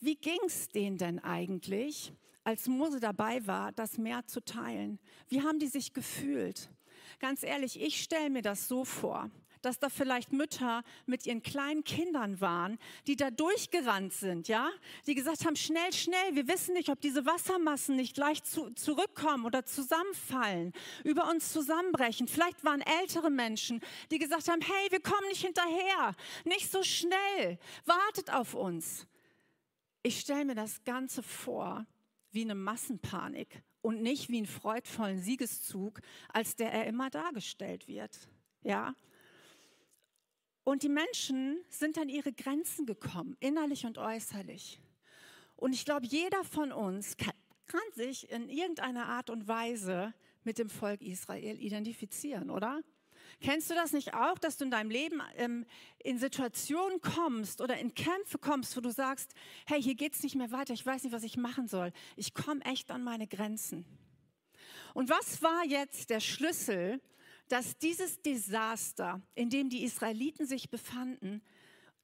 Wie 0.01 0.17
ging 0.17 0.39
es 0.47 0.69
denen 0.69 0.99
denn 0.99 1.19
eigentlich, 1.19 2.13
als 2.45 2.69
Mose 2.69 3.01
dabei 3.01 3.47
war, 3.47 3.73
das 3.73 3.99
Meer 3.99 4.27
zu 4.27 4.45
teilen? 4.45 5.01
Wie 5.29 5.43
haben 5.43 5.59
die 5.59 5.67
sich 5.67 5.93
gefühlt? 5.93 6.71
Ganz 7.19 7.43
ehrlich, 7.43 7.81
ich 7.81 8.03
stelle 8.03 8.31
mir 8.31 8.43
das 8.43 8.69
so 8.69 8.85
vor 8.85 9.31
dass 9.67 9.81
da 9.81 9.89
vielleicht 9.89 10.33
Mütter 10.33 10.85
mit 11.07 11.27
ihren 11.27 11.43
kleinen 11.43 11.83
Kindern 11.83 12.41
waren, 12.41 12.79
die 13.09 13.17
da 13.17 13.33
durchgerannt 13.33 14.13
sind, 14.13 14.47
ja, 14.47 14.71
die 15.09 15.17
gesagt 15.17 15.45
haben, 15.45 15.57
schnell, 15.57 15.93
schnell, 15.93 16.35
wir 16.37 16.47
wissen 16.47 16.75
nicht, 16.75 16.89
ob 16.89 17.01
diese 17.01 17.27
Wassermassen 17.27 17.97
nicht 17.97 18.15
gleich 18.15 18.45
zu, 18.45 18.71
zurückkommen 18.75 19.45
oder 19.45 19.67
zusammenfallen, 19.67 20.73
über 21.03 21.29
uns 21.29 21.53
zusammenbrechen. 21.53 22.29
Vielleicht 22.29 22.65
waren 22.65 22.81
ältere 22.81 23.29
Menschen, 23.29 23.81
die 24.13 24.21
gesagt 24.21 24.49
haben, 24.49 24.61
hey, 24.61 24.91
wir 24.91 25.01
kommen 25.01 25.27
nicht 25.29 25.45
hinterher, 25.45 26.15
nicht 26.45 26.71
so 26.71 26.85
schnell, 26.85 27.59
wartet 27.85 28.33
auf 28.33 28.55
uns. 28.55 29.09
Ich 30.05 30.21
stelle 30.21 30.45
mir 30.45 30.55
das 30.55 30.85
Ganze 30.85 31.25
vor 31.25 31.85
wie 32.31 32.43
eine 32.43 32.55
Massenpanik 32.55 33.65
und 33.83 34.01
nicht 34.01 34.29
wie 34.29 34.37
einen 34.37 34.47
freudvollen 34.47 35.19
Siegeszug, 35.19 36.01
als 36.33 36.55
der 36.55 36.73
er 36.73 36.87
immer 36.87 37.11
dargestellt 37.11 37.89
wird. 37.89 38.29
Ja, 38.63 38.95
und 40.67 40.83
die 40.83 40.89
Menschen 40.89 41.65
sind 41.69 41.97
an 41.97 42.09
ihre 42.09 42.33
Grenzen 42.33 42.87
gekommen, 42.87 43.37
innerlich 43.39 43.87
und 43.87 43.99
äußerlich. 43.99 44.81
Und 45.55 45.73
ich 45.73 45.85
glaube, 45.85 46.07
jeder 46.07 46.43
von 46.43 46.73
uns 46.73 47.17
kann, 47.17 47.35
kann, 47.69 47.81
sich 47.95 48.29
in 48.33 48.49
irgendeiner 48.49 49.07
Art 49.07 49.31
und 49.31 49.47
Weise 49.47 50.13
mit 50.43 50.59
dem 50.59 50.69
Volk 50.69 51.03
Israel 51.03 51.63
identifizieren, 51.63 52.51
oder? 52.51 52.81
Kennst 53.41 53.71
du 53.71 53.75
das 53.75 53.93
nicht 53.93 54.15
auch, 54.15 54.39
dass 54.39 54.57
du 54.57 54.65
in 54.65 54.73
deinem 54.73 54.91
Leben 54.91 55.23
ähm, 55.37 55.67
in 56.03 56.19
Situationen 56.19 57.01
kommst 57.01 57.61
oder 57.61 57.79
in 57.79 57.95
Kämpfe 57.95 58.39
kommst, 58.39 58.77
wo 58.77 58.81
du 58.81 58.91
sagst, 58.91 59.35
hey, 59.67 59.81
hier 59.81 59.95
geht 59.95 60.15
es 60.15 60.25
nicht 60.25 60.35
mehr 60.35 60.51
weiter, 60.51 60.75
ich 60.75 60.85
weiß 60.85 61.05
nicht, 61.05 61.13
was 61.13 61.23
ich 61.23 61.37
machen 61.37 61.69
soll. 61.69 61.93
Ich 62.17 62.35
komme 62.35 62.65
echt 62.65 62.91
an 62.91 63.05
meine 63.05 63.29
Grenzen. 63.29 63.87
Und 64.95 65.11
was 65.11 65.43
war 65.43 65.65
jetzt 65.65 66.11
der 66.11 66.19
Schlüssel, 66.19 67.01
dass 67.49 67.79
dieses 67.79 68.21
Desaster, 68.23 69.21
in 69.35 69.51
dem 69.51 69.69
die 69.69 69.85
Israeliten 69.85 70.47
sich 70.47 70.71
befanden, 70.71 71.43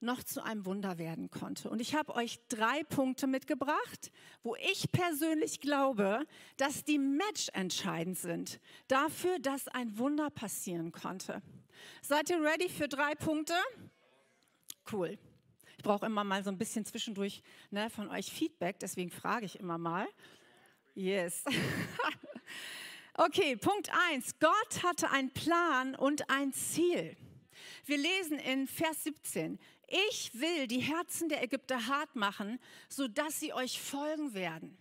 noch 0.02 0.22
zu 0.22 0.42
einem 0.42 0.66
Wunder 0.66 0.99
werden 0.99 1.30
konnte. 1.30 1.70
Und 1.70 1.80
ich 1.80 1.94
habe 1.94 2.14
euch 2.14 2.40
drei 2.49 2.82
Punkte 2.84 3.26
mitgebracht, 3.26 4.11
wo 4.42 4.56
ich 4.56 4.90
persönlich 4.90 5.61
glaube, 5.61 6.26
dass 6.56 6.84
die 6.84 6.99
Match 6.99 7.49
entscheidend 7.52 8.18
sind 8.18 8.61
dafür, 8.88 9.38
dass 9.38 9.68
ein 9.68 9.96
Wunder 9.99 10.28
passieren 10.30 10.92
konnte. 10.92 11.40
Seid 12.02 12.30
ihr 12.30 12.42
ready 12.42 12.68
für 12.68 12.88
drei 12.88 13.14
Punkte? 13.14 13.54
Cool. 14.90 15.18
Ich 15.76 15.84
brauche 15.84 16.06
immer 16.06 16.25
mal 16.25 16.44
so 16.44 16.50
ein 16.50 16.58
bisschen 16.58 16.84
zwischendurch 16.84 17.42
ne, 17.70 17.88
von 17.90 18.08
euch 18.08 18.30
Feedback, 18.30 18.78
deswegen 18.80 19.11
frage 19.11 19.46
ich 19.46 19.58
immer 19.58 19.78
mal. 19.78 20.06
Yes. 20.94 21.44
Okay, 23.14 23.57
Punkt 23.57 23.90
1. 24.11 24.38
Gott 24.40 24.83
hatte 24.83 25.11
einen 25.11 25.31
Plan 25.31 25.95
und 25.95 26.31
ein 26.31 26.54
Ziel. 26.54 27.14
Wir 27.85 27.99
lesen 27.99 28.38
in 28.38 28.66
Vers 28.66 29.04
17, 29.04 29.59
ich 29.87 30.31
will 30.33 30.66
die 30.66 30.81
Herzen 30.81 31.28
der 31.28 31.42
Ägypter 31.42 31.88
hart 31.88 32.16
machen, 32.16 32.59
sodass 32.88 33.38
sie 33.38 33.52
euch 33.52 33.83
folgen 33.83 34.33
werden. 34.33 34.78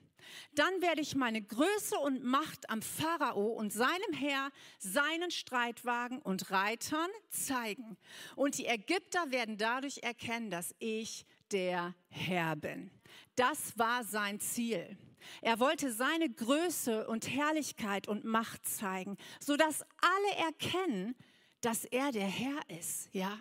Dann 0.55 0.81
werde 0.81 1.01
ich 1.01 1.13
meine 1.13 1.41
Größe 1.41 1.97
und 1.97 2.23
Macht 2.23 2.69
am 2.69 2.81
Pharao 2.81 3.47
und 3.47 3.73
seinem 3.73 4.13
Heer, 4.13 4.49
seinen 4.79 5.29
Streitwagen 5.29 6.19
und 6.19 6.51
Reitern 6.51 7.09
zeigen. 7.29 7.97
Und 8.37 8.57
die 8.57 8.65
Ägypter 8.65 9.31
werden 9.31 9.57
dadurch 9.57 10.03
erkennen, 10.03 10.49
dass 10.49 10.73
ich 10.79 11.25
der 11.51 11.95
Herr 12.07 12.55
bin. 12.55 12.91
Das 13.35 13.77
war 13.77 14.05
sein 14.05 14.39
Ziel. 14.39 14.97
Er 15.41 15.59
wollte 15.59 15.91
seine 15.91 16.29
Größe 16.29 17.07
und 17.07 17.29
Herrlichkeit 17.29 18.07
und 18.07 18.23
Macht 18.23 18.65
zeigen, 18.65 19.17
sodass 19.39 19.83
alle 20.01 20.47
erkennen, 20.47 21.15
dass 21.61 21.85
er 21.85 22.11
der 22.11 22.27
Herr 22.27 22.59
ist, 22.69 23.09
ja? 23.13 23.37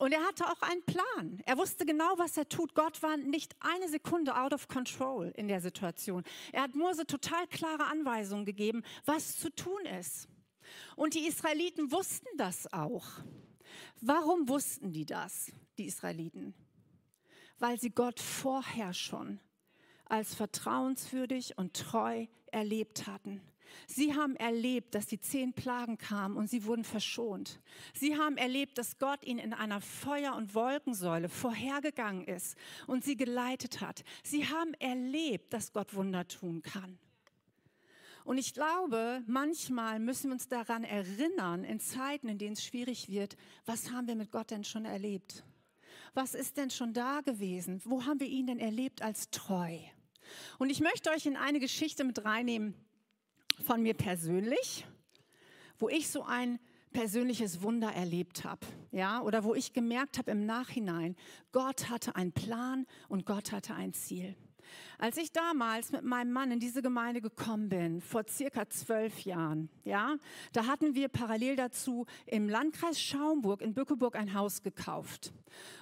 Und 0.00 0.12
er 0.12 0.24
hatte 0.26 0.46
auch 0.46 0.62
einen 0.62 0.82
Plan. 0.84 1.42
Er 1.44 1.58
wusste 1.58 1.84
genau, 1.84 2.14
was 2.16 2.34
er 2.38 2.48
tut. 2.48 2.74
Gott 2.74 3.02
war 3.02 3.18
nicht 3.18 3.54
eine 3.60 3.86
Sekunde 3.86 4.34
out 4.34 4.54
of 4.54 4.66
control 4.66 5.30
in 5.36 5.46
der 5.46 5.60
Situation. 5.60 6.24
Er 6.52 6.62
hat 6.62 6.74
Mose 6.74 7.06
total 7.06 7.46
klare 7.48 7.84
Anweisungen 7.84 8.46
gegeben, 8.46 8.82
was 9.04 9.36
zu 9.36 9.50
tun 9.50 9.84
ist. 10.00 10.26
Und 10.96 11.12
die 11.12 11.26
Israeliten 11.26 11.92
wussten 11.92 12.28
das 12.38 12.72
auch. 12.72 13.06
Warum 14.00 14.48
wussten 14.48 14.90
die 14.90 15.04
das, 15.04 15.52
die 15.76 15.84
Israeliten? 15.84 16.54
Weil 17.58 17.78
sie 17.78 17.90
Gott 17.90 18.20
vorher 18.20 18.94
schon 18.94 19.38
als 20.10 20.34
vertrauenswürdig 20.34 21.56
und 21.58 21.74
treu 21.74 22.26
erlebt 22.52 23.06
hatten. 23.06 23.40
Sie 23.86 24.14
haben 24.14 24.36
erlebt, 24.36 24.94
dass 24.94 25.06
die 25.06 25.20
zehn 25.20 25.52
Plagen 25.52 25.98
kamen 25.98 26.36
und 26.36 26.48
sie 26.48 26.64
wurden 26.64 26.84
verschont. 26.84 27.60
Sie 27.94 28.16
haben 28.16 28.36
erlebt, 28.36 28.78
dass 28.78 28.98
Gott 28.98 29.24
ihnen 29.24 29.38
in 29.38 29.52
einer 29.52 29.80
Feuer- 29.80 30.36
und 30.36 30.54
Wolkensäule 30.54 31.28
vorhergegangen 31.28 32.24
ist 32.24 32.56
und 32.86 33.04
sie 33.04 33.16
geleitet 33.16 33.80
hat. 33.80 34.04
Sie 34.22 34.46
haben 34.46 34.74
erlebt, 34.74 35.52
dass 35.52 35.72
Gott 35.72 35.94
Wunder 35.94 36.26
tun 36.26 36.62
kann. 36.62 36.98
Und 38.24 38.38
ich 38.38 38.54
glaube, 38.54 39.22
manchmal 39.26 39.98
müssen 39.98 40.28
wir 40.28 40.34
uns 40.34 40.48
daran 40.48 40.84
erinnern, 40.84 41.64
in 41.64 41.80
Zeiten, 41.80 42.28
in 42.28 42.38
denen 42.38 42.52
es 42.52 42.64
schwierig 42.64 43.08
wird, 43.08 43.36
was 43.64 43.90
haben 43.90 44.06
wir 44.06 44.14
mit 44.14 44.30
Gott 44.30 44.50
denn 44.50 44.62
schon 44.62 44.84
erlebt? 44.84 45.42
Was 46.14 46.34
ist 46.34 46.56
denn 46.56 46.70
schon 46.70 46.92
da 46.92 47.22
gewesen? 47.22 47.80
Wo 47.84 48.04
haben 48.04 48.20
wir 48.20 48.26
ihn 48.26 48.46
denn 48.46 48.58
erlebt 48.58 49.02
als 49.02 49.30
treu? 49.30 49.78
Und 50.58 50.70
ich 50.70 50.80
möchte 50.80 51.10
euch 51.10 51.26
in 51.26 51.36
eine 51.36 51.60
Geschichte 51.60 52.04
mit 52.04 52.24
reinnehmen 52.24 52.74
von 53.64 53.82
mir 53.82 53.94
persönlich, 53.94 54.86
wo 55.78 55.88
ich 55.88 56.08
so 56.08 56.22
ein 56.22 56.58
persönliches 56.92 57.62
Wunder 57.62 57.92
erlebt 57.92 58.44
habe, 58.44 58.66
ja, 58.90 59.22
oder 59.22 59.44
wo 59.44 59.54
ich 59.54 59.72
gemerkt 59.72 60.18
habe 60.18 60.30
im 60.32 60.44
Nachhinein, 60.44 61.16
Gott 61.52 61.88
hatte 61.88 62.16
einen 62.16 62.32
Plan 62.32 62.86
und 63.08 63.26
Gott 63.26 63.52
hatte 63.52 63.74
ein 63.74 63.92
Ziel. 63.92 64.34
Als 64.98 65.16
ich 65.16 65.32
damals 65.32 65.92
mit 65.92 66.02
meinem 66.02 66.32
Mann 66.32 66.50
in 66.50 66.60
diese 66.60 66.82
Gemeinde 66.82 67.20
gekommen 67.20 67.68
bin, 67.68 68.00
vor 68.00 68.24
circa 68.28 68.68
zwölf 68.68 69.20
Jahren, 69.20 69.68
ja, 69.84 70.16
da 70.52 70.66
hatten 70.66 70.94
wir 70.94 71.08
parallel 71.08 71.56
dazu 71.56 72.06
im 72.26 72.48
Landkreis 72.48 73.00
Schaumburg 73.00 73.62
in 73.62 73.74
Bückeburg 73.74 74.16
ein 74.16 74.34
Haus 74.34 74.62
gekauft 74.62 75.32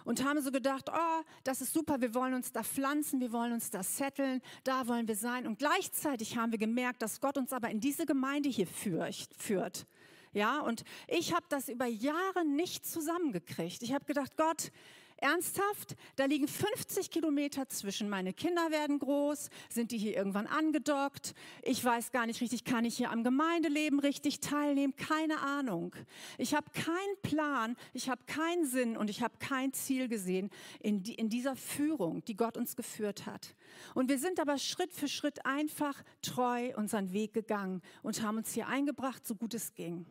und 0.05 0.25
haben 0.25 0.41
so 0.41 0.51
gedacht, 0.51 0.91
oh, 0.93 1.23
das 1.45 1.61
ist 1.61 1.73
super, 1.73 2.01
wir 2.01 2.15
wollen 2.15 2.35
uns 2.35 2.53
da 2.53 2.63
pflanzen, 2.63 3.21
wir 3.21 3.33
wollen 3.33 3.53
uns 3.53 3.71
da 3.71 3.83
setteln, 3.83 4.41
da 4.65 4.87
wollen 4.89 5.09
wir 5.09 5.17
sein. 5.17 5.47
Und 5.47 5.59
gleichzeitig 5.59 6.37
haben 6.37 6.53
wir 6.53 6.59
gemerkt, 6.59 7.03
dass 7.03 7.21
Gott 7.21 7.37
uns 7.37 7.53
aber 7.53 7.71
in 7.71 7.81
diese 7.81 8.07
Gemeinde 8.07 8.49
hier 8.49 8.67
führt. 8.67 9.87
Ja, 10.33 10.61
und 10.61 10.85
ich 11.07 11.35
habe 11.35 11.47
das 11.49 11.69
über 11.69 11.87
Jahre 11.87 12.45
nicht 12.45 12.87
zusammengekriegt. 12.87 13.83
Ich 13.83 13.93
habe 13.93 14.05
gedacht, 14.05 14.37
Gott, 14.37 14.71
Ernsthaft? 15.21 15.97
Da 16.17 16.25
liegen 16.25 16.49
50 16.49 17.11
Kilometer 17.11 17.69
zwischen. 17.69 18.09
Meine 18.09 18.33
Kinder 18.33 18.71
werden 18.71 18.99
groß. 18.99 19.51
Sind 19.69 19.91
die 19.91 19.99
hier 19.99 20.17
irgendwann 20.17 20.47
angedockt? 20.47 21.35
Ich 21.63 21.85
weiß 21.85 22.13
gar 22.13 22.27
nicht 22.27 22.41
richtig, 22.41 22.65
kann 22.65 22.85
ich 22.85 22.97
hier 22.97 23.11
am 23.11 23.25
Gemeindeleben 23.25 24.01
richtig 24.01 24.41
teilnehmen? 24.41 24.95
Keine 24.97 25.41
Ahnung. 25.41 25.95
Ich 26.39 26.55
habe 26.55 26.71
keinen 26.71 27.23
Plan, 27.23 27.77
ich 27.93 28.09
habe 28.09 28.23
keinen 28.27 28.65
Sinn 28.65 28.97
und 28.97 29.11
ich 29.11 29.23
habe 29.23 29.35
kein 29.39 29.73
Ziel 29.73 30.09
gesehen 30.09 30.51
in, 30.81 31.03
die, 31.03 31.15
in 31.15 31.29
dieser 31.29 31.57
Führung, 31.57 32.25
die 32.25 32.37
Gott 32.37 32.57
uns 32.57 32.77
geführt 32.77 33.27
hat. 33.27 33.55
Und 33.95 34.09
wir 34.09 34.19
sind 34.19 34.41
aber 34.41 34.59
Schritt 34.59 34.93
für 34.93 35.09
Schritt 35.09 35.45
einfach 35.45 36.03
treu 36.23 36.73
unseren 36.77 37.13
Weg 37.13 37.33
gegangen 37.33 37.83
und 38.03 38.23
haben 38.23 38.39
uns 38.39 38.53
hier 38.53 38.69
eingebracht, 38.69 39.27
so 39.27 39.35
gut 39.35 39.55
es 39.55 39.75
ging. 39.75 40.07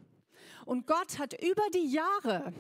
Und 0.67 0.86
Gott 0.86 1.17
hat 1.17 1.33
über 1.41 1.63
die 1.74 1.91
Jahre 1.91 2.53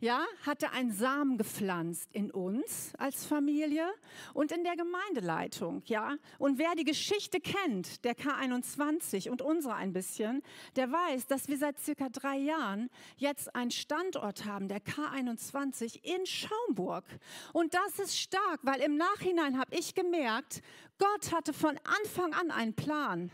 ja, 0.00 0.24
hatte 0.46 0.70
einen 0.70 0.92
Samen 0.92 1.38
gepflanzt 1.38 2.10
in 2.12 2.30
uns 2.30 2.92
als 2.98 3.24
Familie 3.24 3.84
und 4.32 4.52
in 4.52 4.62
der 4.62 4.76
Gemeindeleitung, 4.76 5.82
ja. 5.86 6.16
Und 6.38 6.58
wer 6.58 6.74
die 6.76 6.84
Geschichte 6.84 7.40
kennt, 7.40 8.04
der 8.04 8.16
K21 8.16 9.28
und 9.28 9.42
unsere 9.42 9.74
ein 9.74 9.92
bisschen, 9.92 10.42
der 10.76 10.92
weiß, 10.92 11.26
dass 11.26 11.48
wir 11.48 11.58
seit 11.58 11.80
circa 11.80 12.08
drei 12.10 12.36
Jahren 12.36 12.90
jetzt 13.16 13.54
einen 13.56 13.72
Standort 13.72 14.44
haben, 14.44 14.68
der 14.68 14.80
K21 14.80 16.04
in 16.04 16.26
Schaumburg. 16.26 17.04
Und 17.52 17.74
das 17.74 17.98
ist 17.98 18.16
stark, 18.16 18.60
weil 18.62 18.80
im 18.80 18.96
Nachhinein 18.96 19.58
habe 19.58 19.74
ich 19.74 19.94
gemerkt, 19.94 20.62
Gott 20.98 21.32
hatte 21.32 21.52
von 21.52 21.76
Anfang 22.02 22.34
an 22.34 22.52
einen 22.52 22.74
Plan. 22.74 23.32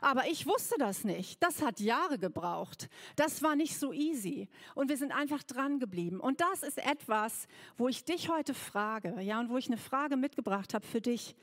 Aber 0.00 0.26
ich 0.26 0.46
wusste 0.46 0.76
das 0.78 1.04
nicht. 1.04 1.42
Das 1.42 1.62
hat 1.62 1.80
Jahre 1.80 2.18
gebraucht. 2.18 2.88
Das 3.16 3.42
war 3.42 3.56
nicht 3.56 3.78
so 3.78 3.92
easy. 3.92 4.48
Und 4.74 4.88
wir 4.88 4.96
sind 4.96 5.12
einfach 5.12 5.42
dran 5.42 5.78
geblieben. 5.78 6.20
Und 6.20 6.40
das 6.40 6.62
ist 6.62 6.78
etwas, 6.78 7.46
wo 7.76 7.88
ich 7.88 8.04
dich 8.04 8.28
heute 8.28 8.54
frage, 8.54 9.20
ja, 9.20 9.40
und 9.40 9.50
wo 9.50 9.56
ich 9.56 9.66
eine 9.66 9.76
Frage 9.76 10.16
mitgebracht 10.16 10.74
habe 10.74 10.86
für 10.86 11.00
dich. 11.00 11.36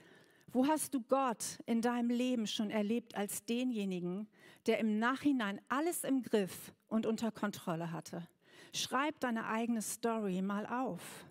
Wo 0.53 0.67
hast 0.67 0.93
du 0.93 1.01
Gott 1.01 1.59
in 1.65 1.81
deinem 1.81 2.09
Leben 2.09 2.45
schon 2.45 2.71
erlebt 2.71 3.15
als 3.15 3.45
denjenigen, 3.45 4.27
der 4.67 4.79
im 4.79 4.99
Nachhinein 4.99 5.61
alles 5.69 6.03
im 6.03 6.23
Griff 6.23 6.73
und 6.87 7.05
unter 7.05 7.31
Kontrolle 7.31 7.91
hatte? 7.91 8.27
Schreib 8.73 9.19
deine 9.21 9.47
eigene 9.47 9.81
Story 9.81 10.41
mal 10.41 10.65
auf. 10.65 11.25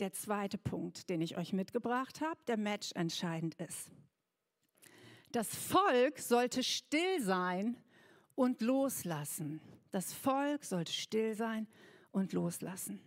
Der 0.00 0.12
zweite 0.12 0.58
Punkt, 0.58 1.08
den 1.08 1.20
ich 1.20 1.36
euch 1.36 1.52
mitgebracht 1.52 2.20
habe, 2.20 2.40
der 2.46 2.56
Match 2.56 2.92
entscheidend 2.94 3.54
ist. 3.56 3.90
Das 5.32 5.54
Volk 5.54 6.18
sollte 6.18 6.62
still 6.62 7.22
sein 7.22 7.76
und 8.34 8.60
loslassen. 8.62 9.60
Das 9.90 10.12
Volk 10.12 10.64
sollte 10.64 10.92
still 10.92 11.34
sein 11.34 11.68
und 12.10 12.32
loslassen. 12.32 13.00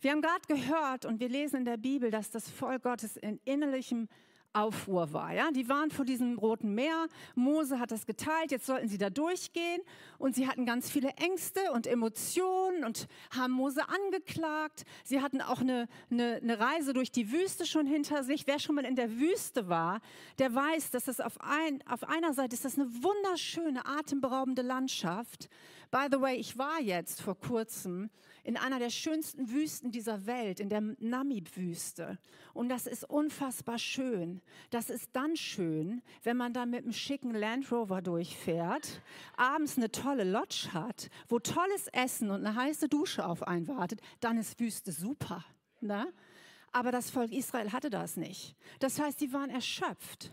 Wir 0.00 0.12
haben 0.12 0.22
gerade 0.22 0.46
gehört 0.46 1.04
und 1.04 1.18
wir 1.18 1.28
lesen 1.28 1.56
in 1.58 1.64
der 1.64 1.76
Bibel, 1.76 2.10
dass 2.10 2.30
das 2.30 2.48
Volk 2.48 2.82
Gottes 2.82 3.16
in 3.16 3.40
innerlichem 3.44 4.08
Aufruhr 4.54 5.12
war. 5.12 5.32
Ja? 5.32 5.50
Die 5.50 5.68
waren 5.68 5.90
vor 5.90 6.04
diesem 6.04 6.38
Roten 6.38 6.74
Meer. 6.74 7.06
Mose 7.34 7.78
hat 7.78 7.90
das 7.90 8.06
geteilt. 8.06 8.50
Jetzt 8.50 8.66
sollten 8.66 8.88
sie 8.88 8.98
da 8.98 9.10
durchgehen. 9.10 9.80
Und 10.18 10.34
sie 10.34 10.48
hatten 10.48 10.64
ganz 10.64 10.90
viele 10.90 11.10
Ängste 11.10 11.72
und 11.72 11.86
Emotionen 11.86 12.84
und 12.84 13.08
haben 13.36 13.52
Mose 13.52 13.82
angeklagt. 13.88 14.84
Sie 15.04 15.20
hatten 15.20 15.40
auch 15.40 15.60
eine, 15.60 15.88
eine, 16.10 16.40
eine 16.42 16.58
Reise 16.58 16.92
durch 16.92 17.10
die 17.10 17.32
Wüste 17.32 17.66
schon 17.66 17.86
hinter 17.86 18.24
sich. 18.24 18.46
Wer 18.46 18.58
schon 18.58 18.74
mal 18.74 18.84
in 18.84 18.96
der 18.96 19.18
Wüste 19.18 19.68
war, 19.68 20.00
der 20.38 20.54
weiß, 20.54 20.90
dass 20.90 21.04
das 21.04 21.20
auf, 21.20 21.40
ein, 21.40 21.82
auf 21.88 22.08
einer 22.08 22.32
Seite 22.32 22.54
ist 22.54 22.64
das 22.64 22.78
eine 22.78 22.88
wunderschöne, 23.02 23.84
atemberaubende 23.86 24.62
Landschaft. 24.62 25.48
By 25.94 26.08
the 26.10 26.20
way, 26.20 26.34
ich 26.34 26.58
war 26.58 26.80
jetzt 26.80 27.22
vor 27.22 27.38
kurzem 27.38 28.10
in 28.42 28.56
einer 28.56 28.80
der 28.80 28.90
schönsten 28.90 29.52
Wüsten 29.52 29.92
dieser 29.92 30.26
Welt, 30.26 30.58
in 30.58 30.68
der 30.68 30.80
Namib-Wüste. 30.80 32.18
Und 32.52 32.68
das 32.68 32.88
ist 32.88 33.08
unfassbar 33.08 33.78
schön. 33.78 34.42
Das 34.70 34.90
ist 34.90 35.10
dann 35.12 35.36
schön, 35.36 36.02
wenn 36.24 36.36
man 36.36 36.52
da 36.52 36.66
mit 36.66 36.82
einem 36.82 36.92
schicken 36.92 37.32
Land 37.32 37.70
Rover 37.70 38.02
durchfährt, 38.02 39.02
abends 39.36 39.76
eine 39.76 39.88
tolle 39.88 40.24
Lodge 40.24 40.70
hat, 40.72 41.10
wo 41.28 41.38
tolles 41.38 41.86
Essen 41.92 42.32
und 42.32 42.44
eine 42.44 42.56
heiße 42.56 42.88
Dusche 42.88 43.24
auf 43.24 43.46
einen 43.46 43.68
wartet, 43.68 44.00
dann 44.18 44.36
ist 44.36 44.58
Wüste 44.58 44.90
super. 44.90 45.44
Ne? 45.80 46.12
Aber 46.72 46.90
das 46.90 47.10
Volk 47.10 47.30
Israel 47.30 47.70
hatte 47.70 47.88
das 47.88 48.16
nicht. 48.16 48.56
Das 48.80 48.98
heißt, 48.98 49.20
die 49.20 49.32
waren 49.32 49.48
erschöpft. 49.48 50.32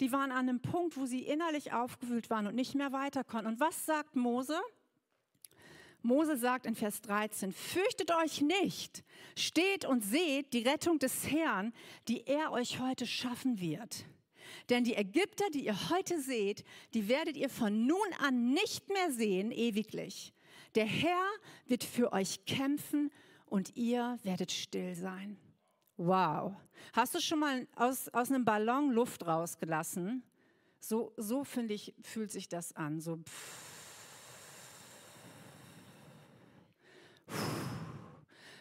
Die 0.00 0.10
waren 0.10 0.32
an 0.32 0.48
einem 0.48 0.62
Punkt, 0.62 0.96
wo 0.96 1.04
sie 1.04 1.20
innerlich 1.20 1.74
aufgewühlt 1.74 2.30
waren 2.30 2.46
und 2.46 2.54
nicht 2.54 2.74
mehr 2.74 2.92
weiter 2.92 3.24
konnten. 3.24 3.48
Und 3.48 3.60
was 3.60 3.84
sagt 3.84 4.16
Mose? 4.16 4.58
Mose 6.02 6.36
sagt 6.36 6.66
in 6.66 6.74
Vers 6.74 7.00
13, 7.02 7.52
fürchtet 7.52 8.10
euch 8.10 8.40
nicht, 8.40 9.04
steht 9.36 9.84
und 9.84 10.04
seht 10.04 10.52
die 10.52 10.62
Rettung 10.62 10.98
des 10.98 11.30
Herrn, 11.30 11.72
die 12.08 12.26
er 12.26 12.52
euch 12.52 12.80
heute 12.80 13.06
schaffen 13.06 13.60
wird. 13.60 14.04
Denn 14.68 14.84
die 14.84 14.94
Ägypter, 14.94 15.44
die 15.50 15.66
ihr 15.66 15.90
heute 15.90 16.20
seht, 16.20 16.64
die 16.94 17.08
werdet 17.08 17.36
ihr 17.36 17.48
von 17.48 17.86
nun 17.86 17.98
an 18.18 18.52
nicht 18.52 18.88
mehr 18.88 19.12
sehen, 19.12 19.50
ewiglich. 19.50 20.32
Der 20.74 20.86
Herr 20.86 21.24
wird 21.66 21.84
für 21.84 22.12
euch 22.12 22.44
kämpfen 22.46 23.10
und 23.46 23.76
ihr 23.76 24.18
werdet 24.22 24.50
still 24.50 24.94
sein. 24.94 25.36
Wow. 25.96 26.54
Hast 26.92 27.14
du 27.14 27.20
schon 27.20 27.38
mal 27.38 27.66
aus, 27.76 28.08
aus 28.08 28.30
einem 28.30 28.44
Ballon 28.44 28.90
Luft 28.90 29.26
rausgelassen? 29.26 30.22
So, 30.80 31.12
so 31.16 31.44
finde 31.44 31.74
ich, 31.74 31.94
fühlt 32.02 32.32
sich 32.32 32.48
das 32.48 32.74
an. 32.74 33.00
So, 33.00 33.18
pff 33.18 33.71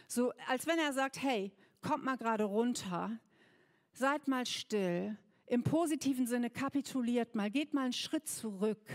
So 0.08 0.34
als 0.48 0.68
wenn 0.68 0.80
er 0.80 0.94
sagt, 0.94 1.22
hey, 1.22 1.52
kommt 1.82 2.04
mal 2.04 2.18
gerade 2.18 2.44
runter, 2.44 3.18
seid 3.94 4.28
mal 4.28 4.46
still, 4.46 5.18
im 5.48 5.64
positiven 5.64 6.28
Sinne 6.28 6.50
kapituliert 6.50 7.36
mal, 7.36 7.52
geht 7.52 7.74
mal 7.74 7.84
einen 7.84 7.94
Schritt 7.94 8.28
zurück 8.28 8.86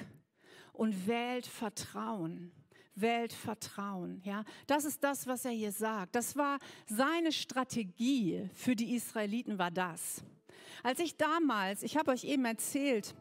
und 0.72 1.06
wählt 1.06 1.46
Vertrauen. 1.46 2.52
Wählt 2.94 3.34
Vertrauen, 3.34 4.22
ja. 4.24 4.42
Das 4.66 4.86
ist 4.86 5.04
das, 5.04 5.26
was 5.26 5.44
er 5.44 5.50
hier 5.50 5.72
sagt. 5.72 6.14
Das 6.14 6.34
war 6.34 6.58
seine 6.86 7.30
Strategie 7.30 8.48
für 8.54 8.74
die 8.74 8.94
Israeliten 8.94 9.58
war 9.58 9.70
das. 9.70 10.24
Als 10.82 11.00
ich 11.00 11.16
damals, 11.16 11.82
ich 11.82 11.98
habe 11.98 12.10
euch 12.10 12.24
eben 12.24 12.46
erzählt, 12.46 13.14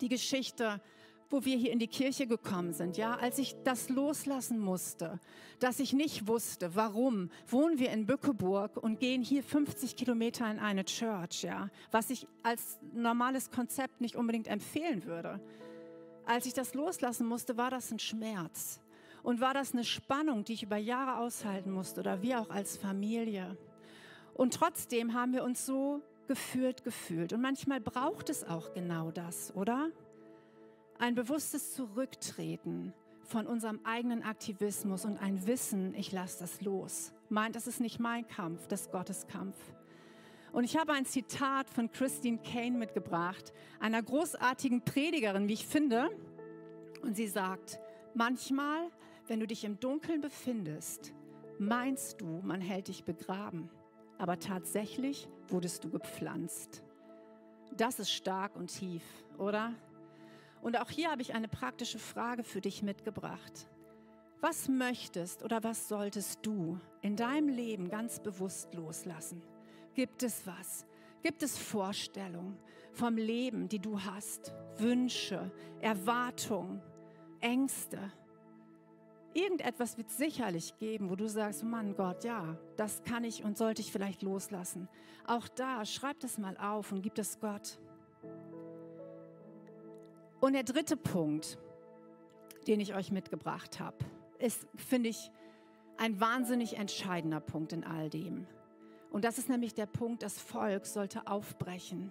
die 0.00 0.08
Geschichte 0.08 0.80
wo 1.30 1.44
wir 1.44 1.56
hier 1.56 1.72
in 1.72 1.78
die 1.78 1.88
Kirche 1.88 2.26
gekommen 2.26 2.72
sind, 2.72 2.96
ja, 2.96 3.16
als 3.16 3.38
ich 3.38 3.56
das 3.64 3.88
loslassen 3.88 4.58
musste, 4.58 5.20
dass 5.58 5.80
ich 5.80 5.92
nicht 5.92 6.26
wusste, 6.28 6.74
warum 6.74 7.30
wohnen 7.48 7.78
wir 7.78 7.90
in 7.90 8.06
Bückeburg 8.06 8.76
und 8.76 9.00
gehen 9.00 9.22
hier 9.22 9.42
50 9.42 9.96
Kilometer 9.96 10.50
in 10.50 10.58
eine 10.58 10.84
Church, 10.84 11.42
ja, 11.42 11.68
was 11.90 12.10
ich 12.10 12.26
als 12.42 12.78
normales 12.92 13.50
Konzept 13.50 14.00
nicht 14.00 14.16
unbedingt 14.16 14.48
empfehlen 14.48 15.04
würde. 15.04 15.40
Als 16.24 16.46
ich 16.46 16.54
das 16.54 16.74
loslassen 16.74 17.26
musste, 17.26 17.56
war 17.56 17.70
das 17.70 17.90
ein 17.90 17.98
Schmerz 17.98 18.80
und 19.22 19.40
war 19.40 19.54
das 19.54 19.72
eine 19.72 19.84
Spannung, 19.84 20.44
die 20.44 20.54
ich 20.54 20.62
über 20.62 20.76
Jahre 20.76 21.18
aushalten 21.18 21.72
musste 21.72 22.00
oder 22.00 22.22
wir 22.22 22.40
auch 22.40 22.50
als 22.50 22.76
Familie. 22.76 23.56
Und 24.34 24.54
trotzdem 24.54 25.14
haben 25.14 25.32
wir 25.32 25.44
uns 25.44 25.64
so 25.66 26.02
geführt 26.26 26.84
gefühlt 26.84 27.32
und 27.32 27.40
manchmal 27.40 27.80
braucht 27.80 28.30
es 28.30 28.44
auch 28.44 28.72
genau 28.74 29.10
das, 29.10 29.54
oder? 29.54 29.90
Ein 30.98 31.14
bewusstes 31.14 31.74
Zurücktreten 31.74 32.92
von 33.22 33.46
unserem 33.46 33.80
eigenen 33.84 34.22
Aktivismus 34.22 35.04
und 35.04 35.18
ein 35.18 35.46
Wissen, 35.46 35.94
ich 35.94 36.12
lasse 36.12 36.38
das 36.40 36.60
los. 36.60 37.12
Meint, 37.28 37.56
das 37.56 37.66
ist 37.66 37.80
nicht 37.80 37.98
mein 37.98 38.26
Kampf, 38.26 38.66
das 38.68 38.82
ist 38.82 38.92
Gottes 38.92 39.26
Kampf. 39.26 39.56
Und 40.52 40.64
ich 40.64 40.76
habe 40.76 40.92
ein 40.92 41.04
Zitat 41.04 41.68
von 41.68 41.90
Christine 41.90 42.38
Kane 42.38 42.78
mitgebracht, 42.78 43.52
einer 43.80 44.02
großartigen 44.02 44.82
Predigerin, 44.82 45.48
wie 45.48 45.54
ich 45.54 45.66
finde. 45.66 46.08
Und 47.02 47.16
sie 47.16 47.26
sagt, 47.26 47.78
manchmal, 48.14 48.90
wenn 49.26 49.40
du 49.40 49.46
dich 49.46 49.64
im 49.64 49.78
Dunkeln 49.80 50.20
befindest, 50.20 51.12
meinst 51.58 52.20
du, 52.20 52.40
man 52.42 52.60
hält 52.60 52.88
dich 52.88 53.04
begraben. 53.04 53.68
Aber 54.18 54.38
tatsächlich 54.38 55.28
wurdest 55.48 55.84
du 55.84 55.90
gepflanzt. 55.90 56.82
Das 57.76 57.98
ist 57.98 58.10
stark 58.10 58.56
und 58.56 58.68
tief, 58.68 59.02
oder? 59.36 59.74
Und 60.62 60.80
auch 60.80 60.90
hier 60.90 61.10
habe 61.10 61.22
ich 61.22 61.34
eine 61.34 61.48
praktische 61.48 61.98
Frage 61.98 62.42
für 62.42 62.60
dich 62.60 62.82
mitgebracht. 62.82 63.68
Was 64.40 64.68
möchtest 64.68 65.42
oder 65.42 65.62
was 65.64 65.88
solltest 65.88 66.40
du 66.42 66.78
in 67.00 67.16
deinem 67.16 67.48
Leben 67.48 67.88
ganz 67.88 68.20
bewusst 68.20 68.74
loslassen? 68.74 69.42
Gibt 69.94 70.22
es 70.22 70.46
was? 70.46 70.86
Gibt 71.22 71.42
es 71.42 71.56
Vorstellungen 71.58 72.58
vom 72.92 73.16
Leben, 73.16 73.68
die 73.68 73.78
du 73.78 74.00
hast? 74.00 74.52
Wünsche, 74.76 75.50
Erwartungen, 75.80 76.82
Ängste? 77.40 77.98
Irgendetwas 79.32 79.98
wird 79.98 80.10
sicherlich 80.10 80.78
geben, 80.78 81.10
wo 81.10 81.16
du 81.16 81.28
sagst, 81.28 81.62
Mann 81.62 81.94
Gott, 81.94 82.24
ja, 82.24 82.56
das 82.76 83.02
kann 83.02 83.24
ich 83.24 83.44
und 83.44 83.58
sollte 83.58 83.82
ich 83.82 83.92
vielleicht 83.92 84.22
loslassen. 84.22 84.88
Auch 85.26 85.48
da, 85.48 85.84
schreib 85.84 86.20
das 86.20 86.38
mal 86.38 86.56
auf 86.56 86.92
und 86.92 87.02
gib 87.02 87.18
es 87.18 87.40
Gott. 87.40 87.78
Und 90.40 90.52
der 90.52 90.64
dritte 90.64 90.96
Punkt, 90.96 91.58
den 92.66 92.80
ich 92.80 92.94
euch 92.94 93.10
mitgebracht 93.10 93.80
habe, 93.80 93.96
ist, 94.38 94.66
finde 94.76 95.08
ich, 95.08 95.30
ein 95.96 96.20
wahnsinnig 96.20 96.76
entscheidender 96.76 97.40
Punkt 97.40 97.72
in 97.72 97.84
all 97.84 98.10
dem. 98.10 98.46
Und 99.10 99.24
das 99.24 99.38
ist 99.38 99.48
nämlich 99.48 99.74
der 99.74 99.86
Punkt, 99.86 100.22
das 100.22 100.38
Volk 100.38 100.84
sollte 100.84 101.26
aufbrechen. 101.26 102.10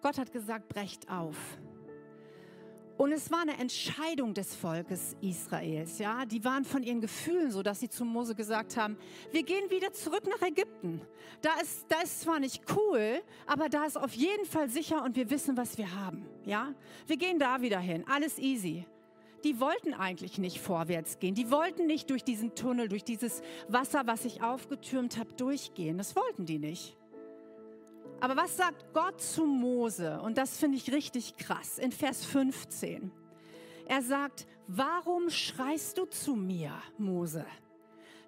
Gott 0.00 0.18
hat 0.18 0.32
gesagt, 0.32 0.68
brecht 0.68 1.10
auf. 1.10 1.36
Und 2.98 3.12
es 3.12 3.30
war 3.30 3.42
eine 3.42 3.56
Entscheidung 3.58 4.34
des 4.34 4.56
Volkes 4.56 5.16
Israels, 5.20 6.00
ja. 6.00 6.26
Die 6.26 6.44
waren 6.44 6.64
von 6.64 6.82
ihren 6.82 7.00
Gefühlen 7.00 7.52
so, 7.52 7.62
dass 7.62 7.78
sie 7.78 7.88
zu 7.88 8.04
Mose 8.04 8.34
gesagt 8.34 8.76
haben, 8.76 8.98
wir 9.30 9.44
gehen 9.44 9.70
wieder 9.70 9.92
zurück 9.92 10.24
nach 10.28 10.44
Ägypten. 10.46 11.00
Da 11.40 11.60
ist, 11.62 11.86
da 11.88 12.00
ist 12.00 12.22
zwar 12.22 12.40
nicht 12.40 12.64
cool, 12.74 13.22
aber 13.46 13.68
da 13.68 13.84
ist 13.84 13.96
auf 13.96 14.12
jeden 14.14 14.44
Fall 14.46 14.68
sicher 14.68 15.04
und 15.04 15.14
wir 15.14 15.30
wissen, 15.30 15.56
was 15.56 15.78
wir 15.78 15.94
haben, 15.94 16.26
ja. 16.44 16.74
Wir 17.06 17.16
gehen 17.16 17.38
da 17.38 17.62
wieder 17.62 17.78
hin, 17.78 18.04
alles 18.08 18.36
easy. 18.36 18.84
Die 19.44 19.60
wollten 19.60 19.94
eigentlich 19.94 20.38
nicht 20.38 20.58
vorwärts 20.58 21.20
gehen. 21.20 21.36
Die 21.36 21.52
wollten 21.52 21.86
nicht 21.86 22.10
durch 22.10 22.24
diesen 22.24 22.56
Tunnel, 22.56 22.88
durch 22.88 23.04
dieses 23.04 23.42
Wasser, 23.68 24.02
was 24.06 24.24
sich 24.24 24.42
aufgetürmt 24.42 25.16
hat, 25.16 25.40
durchgehen. 25.40 25.96
Das 25.98 26.16
wollten 26.16 26.44
die 26.44 26.58
nicht. 26.58 26.97
Aber 28.20 28.36
was 28.36 28.56
sagt 28.56 28.92
Gott 28.92 29.20
zu 29.20 29.46
Mose? 29.46 30.20
Und 30.20 30.38
das 30.38 30.58
finde 30.58 30.76
ich 30.76 30.92
richtig 30.92 31.36
krass 31.36 31.78
in 31.78 31.92
Vers 31.92 32.24
15. 32.24 33.12
Er 33.86 34.02
sagt, 34.02 34.46
warum 34.66 35.30
schreist 35.30 35.98
du 35.98 36.04
zu 36.06 36.34
mir, 36.34 36.72
Mose? 36.98 37.46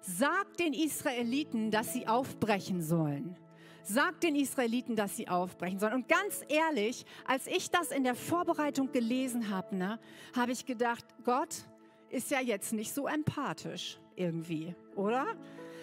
Sag 0.01 0.57
den 0.57 0.73
Israeliten, 0.73 1.71
dass 1.71 1.93
sie 1.93 2.07
aufbrechen 2.07 2.81
sollen. 2.81 3.37
Sag 3.83 4.19
den 4.21 4.35
Israeliten, 4.35 4.95
dass 4.95 5.17
sie 5.17 5.27
aufbrechen 5.27 5.79
sollen. 5.79 5.93
Und 5.93 6.07
ganz 6.07 6.41
ehrlich, 6.47 7.05
als 7.25 7.45
ich 7.47 7.69
das 7.69 7.91
in 7.91 8.03
der 8.03 8.15
Vorbereitung 8.15 8.91
gelesen 8.91 9.49
habe, 9.49 9.75
ne, 9.75 9.99
habe 10.35 10.51
ich 10.51 10.65
gedacht, 10.65 11.05
Gott 11.23 11.65
ist 12.09 12.31
ja 12.31 12.39
jetzt 12.39 12.73
nicht 12.73 12.93
so 12.93 13.07
empathisch 13.07 13.99
irgendwie, 14.15 14.75
oder? 14.95 15.25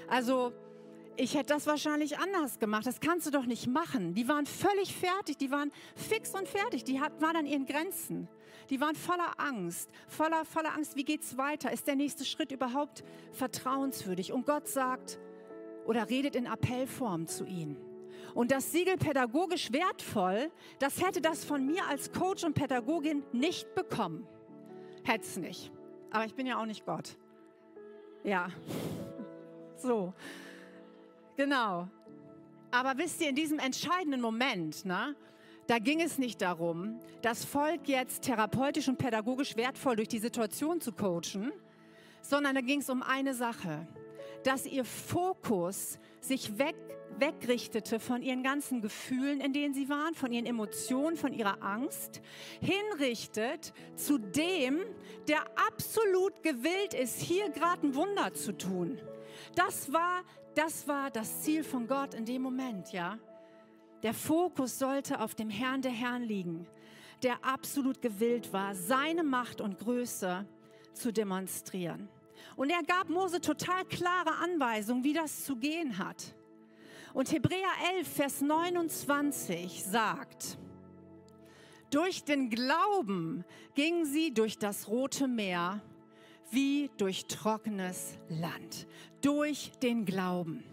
Also 0.09 0.53
ich 1.19 1.35
hätte 1.35 1.53
das 1.55 1.67
wahrscheinlich 1.67 2.19
anders 2.19 2.59
gemacht. 2.59 2.87
Das 2.87 3.01
kannst 3.01 3.27
du 3.27 3.31
doch 3.31 3.45
nicht 3.45 3.67
machen. 3.67 4.15
Die 4.15 4.29
waren 4.29 4.47
völlig 4.47 4.95
fertig, 4.95 5.37
die 5.37 5.51
waren 5.51 5.73
fix 5.97 6.33
und 6.35 6.49
fertig, 6.49 6.85
die 6.85 7.01
hat, 7.01 7.21
waren 7.21 7.37
an 7.37 7.47
ihren 7.47 7.67
Grenzen. 7.67 8.29
Die 8.71 8.81
waren 8.81 8.95
voller 8.95 9.33
Angst, 9.39 9.91
voller, 10.07 10.45
voller 10.45 10.75
Angst, 10.75 10.95
wie 10.95 11.05
geht's 11.05 11.37
weiter? 11.37 11.73
Ist 11.73 11.87
der 11.87 11.97
nächste 11.97 12.25
Schritt 12.25 12.53
überhaupt 12.53 13.03
vertrauenswürdig? 13.33 14.33
Und 14.33 14.47
Gott 14.47 14.69
sagt 14.69 15.19
oder 15.87 16.09
redet 16.09 16.37
in 16.37 16.47
Appellform 16.47 17.27
zu 17.27 17.45
ihnen. 17.45 17.77
Und 18.35 18.53
das 18.53 18.71
Siegel 18.71 18.97
pädagogisch 18.97 19.73
wertvoll, 19.73 20.53
das 20.79 21.03
hätte 21.03 21.21
das 21.21 21.45
von 21.45 21.67
mir 21.67 21.87
als 21.89 22.13
Coach 22.13 22.45
und 22.45 22.55
Pädagogin 22.55 23.25
nicht 23.33 23.75
bekommen. 23.75 24.27
Hätte 25.03 25.25
es 25.25 25.37
nicht. 25.37 25.73
Aber 26.11 26.27
ich 26.27 26.35
bin 26.35 26.47
ja 26.47 26.61
auch 26.61 26.67
nicht 26.67 26.87
Gott. 26.87 27.17
Ja. 28.23 28.49
So. 29.81 30.13
Genau. 31.39 31.89
Aber 32.73 32.99
wisst 32.99 33.21
ihr, 33.21 33.29
in 33.29 33.37
diesem 33.37 33.61
entscheidenden 33.61 34.21
Moment, 34.21 34.85
ne, 34.85 35.15
da 35.69 35.79
ging 35.79 36.01
es 36.01 36.19
nicht 36.19 36.43
darum, 36.43 36.99
das 37.23 37.45
Volk 37.45 37.87
jetzt 37.87 38.23
therapeutisch 38.23 38.89
und 38.89 38.99
pädagogisch 38.99 39.57
wertvoll 39.57 39.95
durch 39.95 40.09
die 40.09 40.19
Situation 40.19 40.81
zu 40.81 40.91
coachen, 40.91 41.53
sondern 42.23 42.57
da 42.57 42.61
ging 42.61 42.81
es 42.81 42.91
um 42.91 43.05
eine 43.05 43.35
Sache, 43.35 43.87
dass 44.43 44.67
ihr 44.67 44.85
Fokus 44.85 46.01
sich 46.21 46.59
weg, 46.59 46.75
wegrichtete 47.19 48.01
von 48.01 48.21
ihren 48.21 48.43
ganzen 48.43 48.81
Gefühlen, 48.81 49.41
in 49.41 49.53
denen 49.53 49.75
sie 49.75 49.89
waren, 49.89 50.15
von 50.15 50.33
ihren 50.33 50.47
Emotionen, 50.47 51.17
von 51.17 51.33
ihrer 51.33 51.63
Angst, 51.63 52.21
hinrichtet 52.61 53.73
zu 53.95 54.19
dem, 54.19 54.81
der 55.29 55.45
absolut 55.69 56.43
gewillt 56.43 56.95
ist, 56.95 57.21
hier 57.21 57.49
gerade 57.51 57.87
ein 57.87 57.95
Wunder 57.95 58.35
zu 58.35 58.59
tun. 58.59 59.01
Das 59.55 59.93
war 59.93 60.25
das 60.59 60.89
war 60.89 61.09
das 61.11 61.43
Ziel 61.43 61.63
von 61.63 61.87
Gott 61.87 62.15
in 62.15 62.25
dem 62.25 62.43
Moment, 62.43 62.93
ja. 62.93 63.17
Der 64.03 64.13
Fokus 64.13 64.77
sollte 64.77 65.21
auf 65.21 65.37
dem 65.37 65.51
Herrn 65.51 65.83
der 65.83 65.93
Herren 65.93 66.25
liegen, 66.25 66.67
der 67.23 67.45
absolut 67.45 68.03
gewillt 68.03 68.53
war, 68.53 68.75
seine 68.75 69.23
Macht 69.23 69.61
und 69.61 69.79
Größe 69.79 70.47
zu 70.95 71.13
demonstrieren. 71.13 72.09
Und 72.57 72.71
er 72.71 72.83
gab 72.83 73.09
Mose 73.09 73.41
total 73.41 73.85
klare 73.85 74.35
Anweisungen, 74.43 75.05
wie 75.05 75.13
das 75.13 75.45
zu 75.45 75.55
gehen 75.55 75.97
hat. 75.97 76.35
Und 77.15 77.31
Hebräer 77.31 77.71
11, 77.97 78.09
Vers 78.09 78.41
29 78.41 79.85
sagt, 79.85 80.59
durch 81.91 82.25
den 82.25 82.51
Glauben 82.51 83.45
gingen 83.75 84.07
sie 84.07 84.35
durch 84.35 84.59
das 84.59 84.89
Rote 84.89 85.29
Meer 85.29 85.81
wie 86.51 86.91
durch 86.97 87.27
trockenes 87.27 88.19
Land, 88.29 88.87
durch 89.21 89.73
den 89.83 90.05
Glauben. 90.05 90.65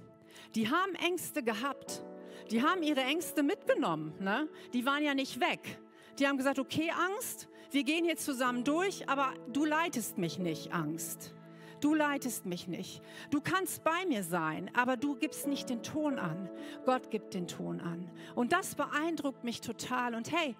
Die 0.56 0.70
haben 0.70 0.96
Ängste 0.96 1.44
gehabt. 1.44 2.04
Die 2.52 2.64
haben 2.64 2.84
ihre 2.84 3.02
Ängste 3.02 3.44
mitgenommen. 3.44 4.14
Ne? 4.20 4.48
Die 4.74 4.86
waren 4.86 5.04
ja 5.04 5.14
nicht 5.14 5.40
weg. 5.40 5.80
Die 6.20 6.28
haben 6.28 6.38
gesagt, 6.38 6.60
okay, 6.60 6.92
Angst, 6.92 7.50
wir 7.72 7.84
gehen 7.84 8.06
jetzt 8.06 8.24
zusammen 8.24 8.64
durch, 8.64 9.10
aber 9.10 9.34
du 9.52 9.66
leitest 9.66 10.18
mich 10.18 10.40
nicht, 10.40 10.74
Angst. 10.74 11.34
Du 11.82 11.94
leitest 11.94 12.46
mich 12.46 12.68
nicht. 12.68 13.02
Du 13.32 13.42
kannst 13.42 13.84
bei 13.84 14.06
mir 14.08 14.24
sein, 14.24 14.72
aber 14.74 14.96
du 14.96 15.16
gibst 15.16 15.46
nicht 15.46 15.70
den 15.70 15.84
Ton 15.84 16.20
an. 16.20 16.50
Gott 16.86 17.12
gibt 17.12 17.34
den 17.34 17.48
Ton 17.48 17.82
an. 17.82 18.10
Und 18.34 18.54
das 18.54 18.76
beeindruckt 18.76 19.44
mich 19.44 19.60
total. 19.60 20.16
Und 20.16 20.32
hey, 20.32 20.56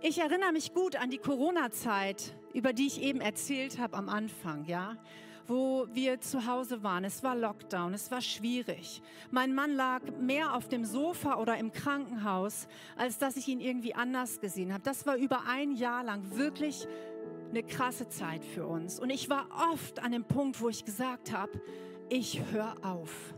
ich 0.00 0.18
erinnere 0.18 0.52
mich 0.52 0.72
gut 0.72 0.94
an 0.94 1.10
die 1.10 1.18
Corona-Zeit, 1.18 2.36
über 2.58 2.72
die 2.72 2.88
ich 2.88 3.00
eben 3.00 3.20
erzählt 3.20 3.78
habe 3.78 3.96
am 3.96 4.08
Anfang, 4.08 4.64
ja, 4.64 4.96
wo 5.46 5.86
wir 5.92 6.20
zu 6.20 6.44
Hause 6.44 6.82
waren. 6.82 7.04
Es 7.04 7.22
war 7.22 7.36
Lockdown, 7.36 7.94
es 7.94 8.10
war 8.10 8.20
schwierig. 8.20 9.00
Mein 9.30 9.54
Mann 9.54 9.76
lag 9.76 10.02
mehr 10.20 10.54
auf 10.54 10.68
dem 10.68 10.84
Sofa 10.84 11.36
oder 11.36 11.56
im 11.56 11.70
Krankenhaus, 11.70 12.66
als 12.96 13.16
dass 13.18 13.36
ich 13.36 13.46
ihn 13.46 13.60
irgendwie 13.60 13.94
anders 13.94 14.40
gesehen 14.40 14.72
habe. 14.72 14.82
Das 14.82 15.06
war 15.06 15.14
über 15.14 15.44
ein 15.46 15.70
Jahr 15.70 16.02
lang 16.02 16.36
wirklich 16.36 16.88
eine 17.50 17.62
krasse 17.62 18.08
Zeit 18.08 18.44
für 18.44 18.66
uns. 18.66 18.98
Und 18.98 19.10
ich 19.10 19.30
war 19.30 19.46
oft 19.72 20.00
an 20.00 20.10
dem 20.10 20.24
Punkt, 20.24 20.60
wo 20.60 20.68
ich 20.68 20.84
gesagt 20.84 21.30
habe, 21.30 21.62
ich 22.08 22.42
höre 22.50 22.74
auf. 22.82 23.34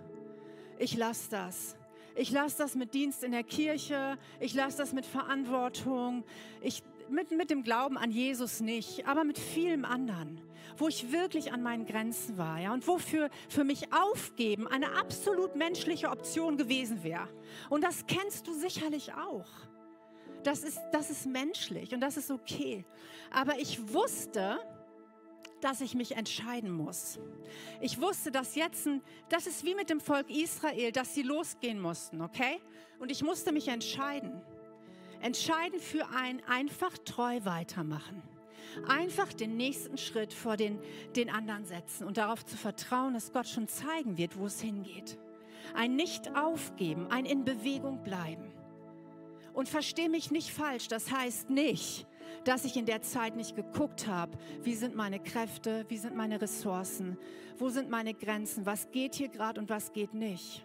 Ich 0.78 0.96
lasse 0.96 1.28
das. 1.30 1.76
Ich 2.16 2.30
lasse 2.30 2.56
das 2.56 2.74
mit 2.74 2.94
Dienst 2.94 3.22
in 3.22 3.33
der 3.33 3.44
Kirche, 3.44 4.16
ich 4.40 4.54
lasse 4.54 4.78
das 4.78 4.92
mit 4.92 5.06
Verantwortung, 5.06 6.24
ich, 6.61 6.83
mit, 7.11 7.31
mit 7.31 7.51
dem 7.51 7.62
Glauben 7.62 7.99
an 7.99 8.11
Jesus 8.11 8.61
nicht, 8.61 9.07
aber 9.07 9.25
mit 9.25 9.38
vielem 9.38 9.85
anderen, 9.85 10.40
wo 10.77 10.88
ich 10.88 11.12
wirklich 11.12 11.53
an 11.53 11.62
meinen 11.62 11.87
Grenzen 11.87 12.38
war 12.38 12.59
ja, 12.59 12.73
und 12.73 12.87
wofür 12.87 13.31
für 13.49 13.64
mich 13.64 13.92
aufgeben 13.92 14.66
eine 14.66 14.92
absolut 14.92 15.57
menschliche 15.57 16.11
Option 16.11 16.57
gewesen 16.57 17.03
wäre. 17.03 17.29
Und 17.68 17.85
das 17.85 18.07
kennst 18.07 18.46
du 18.46 18.53
sicherlich 18.53 19.12
auch. 19.14 19.49
Das 20.42 20.64
ist, 20.64 20.81
das 20.92 21.11
ist 21.11 21.27
menschlich 21.27 21.92
und 21.92 22.01
das 22.01 22.16
ist 22.16 22.31
okay. 22.31 22.87
Aber 23.31 23.59
ich 23.59 23.92
wusste, 23.92 24.59
dass 25.61 25.81
ich 25.81 25.94
mich 25.94 26.16
entscheiden 26.16 26.70
muss. 26.70 27.18
Ich 27.81 28.01
wusste, 28.01 28.31
dass 28.31 28.55
jetzt, 28.55 28.87
ein, 28.87 29.03
das 29.29 29.46
ist 29.46 29.64
wie 29.64 29.75
mit 29.75 29.90
dem 29.90 30.01
Volk 30.01 30.31
Israel, 30.31 30.92
dass 30.92 31.14
sie 31.14 31.23
losgehen 31.23 31.81
mussten, 31.81 32.23
okay? 32.23 32.61
Und 32.99 33.11
ich 33.11 33.23
musste 33.23 33.53
mich 33.53 33.68
entscheiden. 33.68 34.40
Entscheiden 35.20 35.80
für 35.80 36.09
ein 36.09 36.42
einfach 36.46 36.96
treu 36.98 37.40
weitermachen. 37.44 38.22
Einfach 38.87 39.33
den 39.33 39.56
nächsten 39.56 39.98
Schritt 39.98 40.33
vor 40.33 40.56
den, 40.56 40.78
den 41.16 41.28
anderen 41.28 41.64
setzen 41.64 42.06
und 42.06 42.16
darauf 42.16 42.44
zu 42.44 42.56
vertrauen, 42.56 43.14
dass 43.14 43.33
Gott 43.33 43.48
schon 43.48 43.68
zeigen 43.68 44.16
wird, 44.16 44.38
wo 44.38 44.46
es 44.46 44.61
hingeht. 44.61 45.18
Ein 45.74 45.96
Nicht-Aufgeben, 45.96 47.09
ein 47.11 47.26
in 47.26 47.44
Bewegung 47.44 48.02
bleiben. 48.02 48.52
Und 49.52 49.68
verstehe 49.68 50.09
mich 50.09 50.30
nicht 50.30 50.50
falsch, 50.52 50.88
das 50.88 51.11
heißt 51.11 51.50
nicht, 51.50 52.06
dass 52.44 52.64
ich 52.64 52.76
in 52.76 52.87
der 52.87 53.02
Zeit 53.02 53.37
nicht 53.37 53.56
geguckt 53.56 54.06
habe, 54.06 54.38
wie 54.62 54.74
sind 54.74 54.94
meine 54.94 55.18
Kräfte, 55.18 55.85
wie 55.88 55.98
sind 55.98 56.16
meine 56.16 56.40
Ressourcen, 56.40 57.18
wo 57.59 57.68
sind 57.68 57.90
meine 57.90 58.14
Grenzen, 58.14 58.64
was 58.64 58.90
geht 58.92 59.16
hier 59.16 59.28
gerade 59.28 59.61
und 59.61 59.68
was 59.68 59.92
geht 59.92 60.14
nicht. 60.14 60.64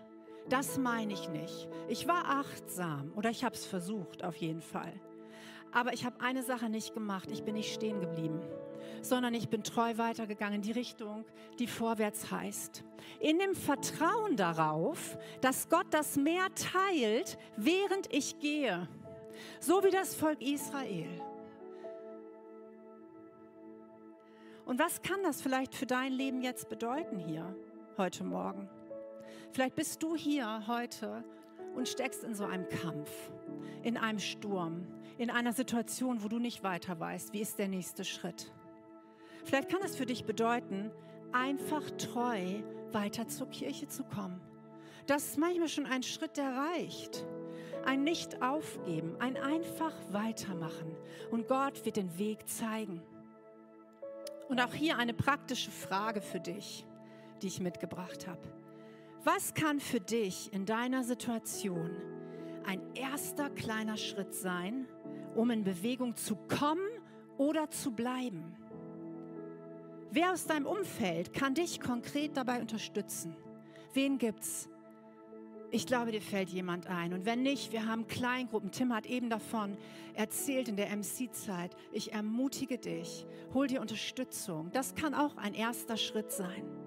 Das 0.49 0.77
meine 0.77 1.13
ich 1.13 1.29
nicht. 1.29 1.67
Ich 1.87 2.07
war 2.07 2.25
achtsam 2.25 3.11
oder 3.15 3.29
ich 3.29 3.43
habe 3.43 3.55
es 3.55 3.65
versucht 3.65 4.23
auf 4.23 4.35
jeden 4.35 4.61
Fall. 4.61 4.93
Aber 5.71 5.93
ich 5.93 6.05
habe 6.05 6.21
eine 6.21 6.43
Sache 6.43 6.69
nicht 6.69 6.93
gemacht. 6.93 7.29
Ich 7.31 7.43
bin 7.43 7.55
nicht 7.55 7.73
stehen 7.73 7.99
geblieben, 7.99 8.41
sondern 9.01 9.33
ich 9.33 9.49
bin 9.49 9.63
treu 9.63 9.97
weitergegangen 9.97 10.55
in 10.55 10.61
die 10.61 10.71
Richtung, 10.71 11.25
die 11.59 11.67
vorwärts 11.67 12.31
heißt. 12.31 12.83
In 13.19 13.39
dem 13.39 13.55
Vertrauen 13.55 14.37
darauf, 14.37 15.17
dass 15.41 15.67
Gott 15.67 15.87
das 15.89 16.15
Meer 16.15 16.47
teilt, 16.53 17.37
während 17.57 18.13
ich 18.13 18.39
gehe. 18.39 18.87
So 19.59 19.83
wie 19.83 19.89
das 19.89 20.15
Volk 20.15 20.41
Israel. 20.41 21.09
Und 24.65 24.79
was 24.79 25.01
kann 25.01 25.21
das 25.23 25.41
vielleicht 25.41 25.75
für 25.75 25.85
dein 25.85 26.13
Leben 26.13 26.41
jetzt 26.41 26.69
bedeuten 26.69 27.19
hier, 27.19 27.55
heute 27.97 28.23
Morgen? 28.23 28.69
Vielleicht 29.55 29.75
bist 29.77 30.03
du 30.03 30.17
hier 30.17 30.67
heute 30.67 31.23
und 31.77 31.87
steckst 31.87 32.25
in 32.25 32.35
so 32.35 32.43
einem 32.43 32.67
Kampf, 32.67 33.09
in 33.83 33.95
einem 33.95 34.19
Sturm, 34.19 34.85
in 35.17 35.29
einer 35.29 35.53
Situation, 35.53 36.21
wo 36.21 36.27
du 36.27 36.39
nicht 36.39 36.61
weiter 36.61 36.99
weißt, 36.99 37.31
wie 37.31 37.39
ist 37.39 37.57
der 37.57 37.69
nächste 37.69 38.03
Schritt. 38.03 38.51
Vielleicht 39.45 39.69
kann 39.69 39.79
es 39.81 39.95
für 39.95 40.05
dich 40.05 40.25
bedeuten, 40.25 40.91
einfach 41.31 41.89
treu 41.91 42.63
weiter 42.91 43.29
zur 43.29 43.47
Kirche 43.47 43.87
zu 43.87 44.03
kommen. 44.03 44.41
Das 45.07 45.23
ist 45.23 45.37
manchmal 45.37 45.69
schon 45.69 45.85
ein 45.85 46.03
Schritt, 46.03 46.35
der 46.35 46.51
reicht. 46.51 47.25
Ein 47.85 48.03
Nicht-Aufgeben, 48.03 49.15
ein 49.19 49.37
einfach 49.37 49.93
Weitermachen. 50.09 50.97
Und 51.31 51.47
Gott 51.47 51.85
wird 51.85 51.95
den 51.95 52.17
Weg 52.17 52.49
zeigen. 52.49 53.01
Und 54.49 54.59
auch 54.59 54.73
hier 54.73 54.97
eine 54.97 55.13
praktische 55.13 55.71
Frage 55.71 56.19
für 56.19 56.41
dich, 56.41 56.85
die 57.41 57.47
ich 57.47 57.61
mitgebracht 57.61 58.27
habe. 58.27 58.64
Was 59.25 59.55
kann 59.55 59.79
für 59.79 59.99
dich 59.99 60.53
in 60.53 60.67
deiner 60.67 61.03
Situation 61.03 61.89
ein 62.63 62.79
erster 62.93 63.49
kleiner 63.49 63.97
Schritt 63.97 64.35
sein, 64.35 64.87
um 65.33 65.49
in 65.49 65.63
Bewegung 65.63 66.15
zu 66.15 66.35
kommen 66.35 66.87
oder 67.39 67.71
zu 67.71 67.91
bleiben? 67.91 68.55
Wer 70.11 70.31
aus 70.31 70.45
deinem 70.45 70.67
Umfeld 70.67 71.33
kann 71.33 71.55
dich 71.55 71.81
konkret 71.81 72.37
dabei 72.37 72.61
unterstützen? 72.61 73.35
Wen 73.93 74.19
gibt's? 74.19 74.69
Ich 75.71 75.87
glaube, 75.87 76.11
dir 76.11 76.21
fällt 76.21 76.49
jemand 76.49 76.85
ein. 76.85 77.11
Und 77.11 77.25
wenn 77.25 77.41
nicht, 77.41 77.71
wir 77.71 77.87
haben 77.87 78.05
Kleingruppen. 78.05 78.69
Tim 78.69 78.93
hat 78.93 79.07
eben 79.07 79.31
davon 79.31 79.75
erzählt 80.13 80.67
in 80.67 80.75
der 80.75 80.95
MC-Zeit. 80.95 81.75
Ich 81.91 82.13
ermutige 82.13 82.77
dich, 82.77 83.25
hol 83.55 83.65
dir 83.65 83.81
Unterstützung. 83.81 84.69
Das 84.71 84.93
kann 84.93 85.15
auch 85.15 85.35
ein 85.37 85.55
erster 85.55 85.97
Schritt 85.97 86.31
sein. 86.31 86.84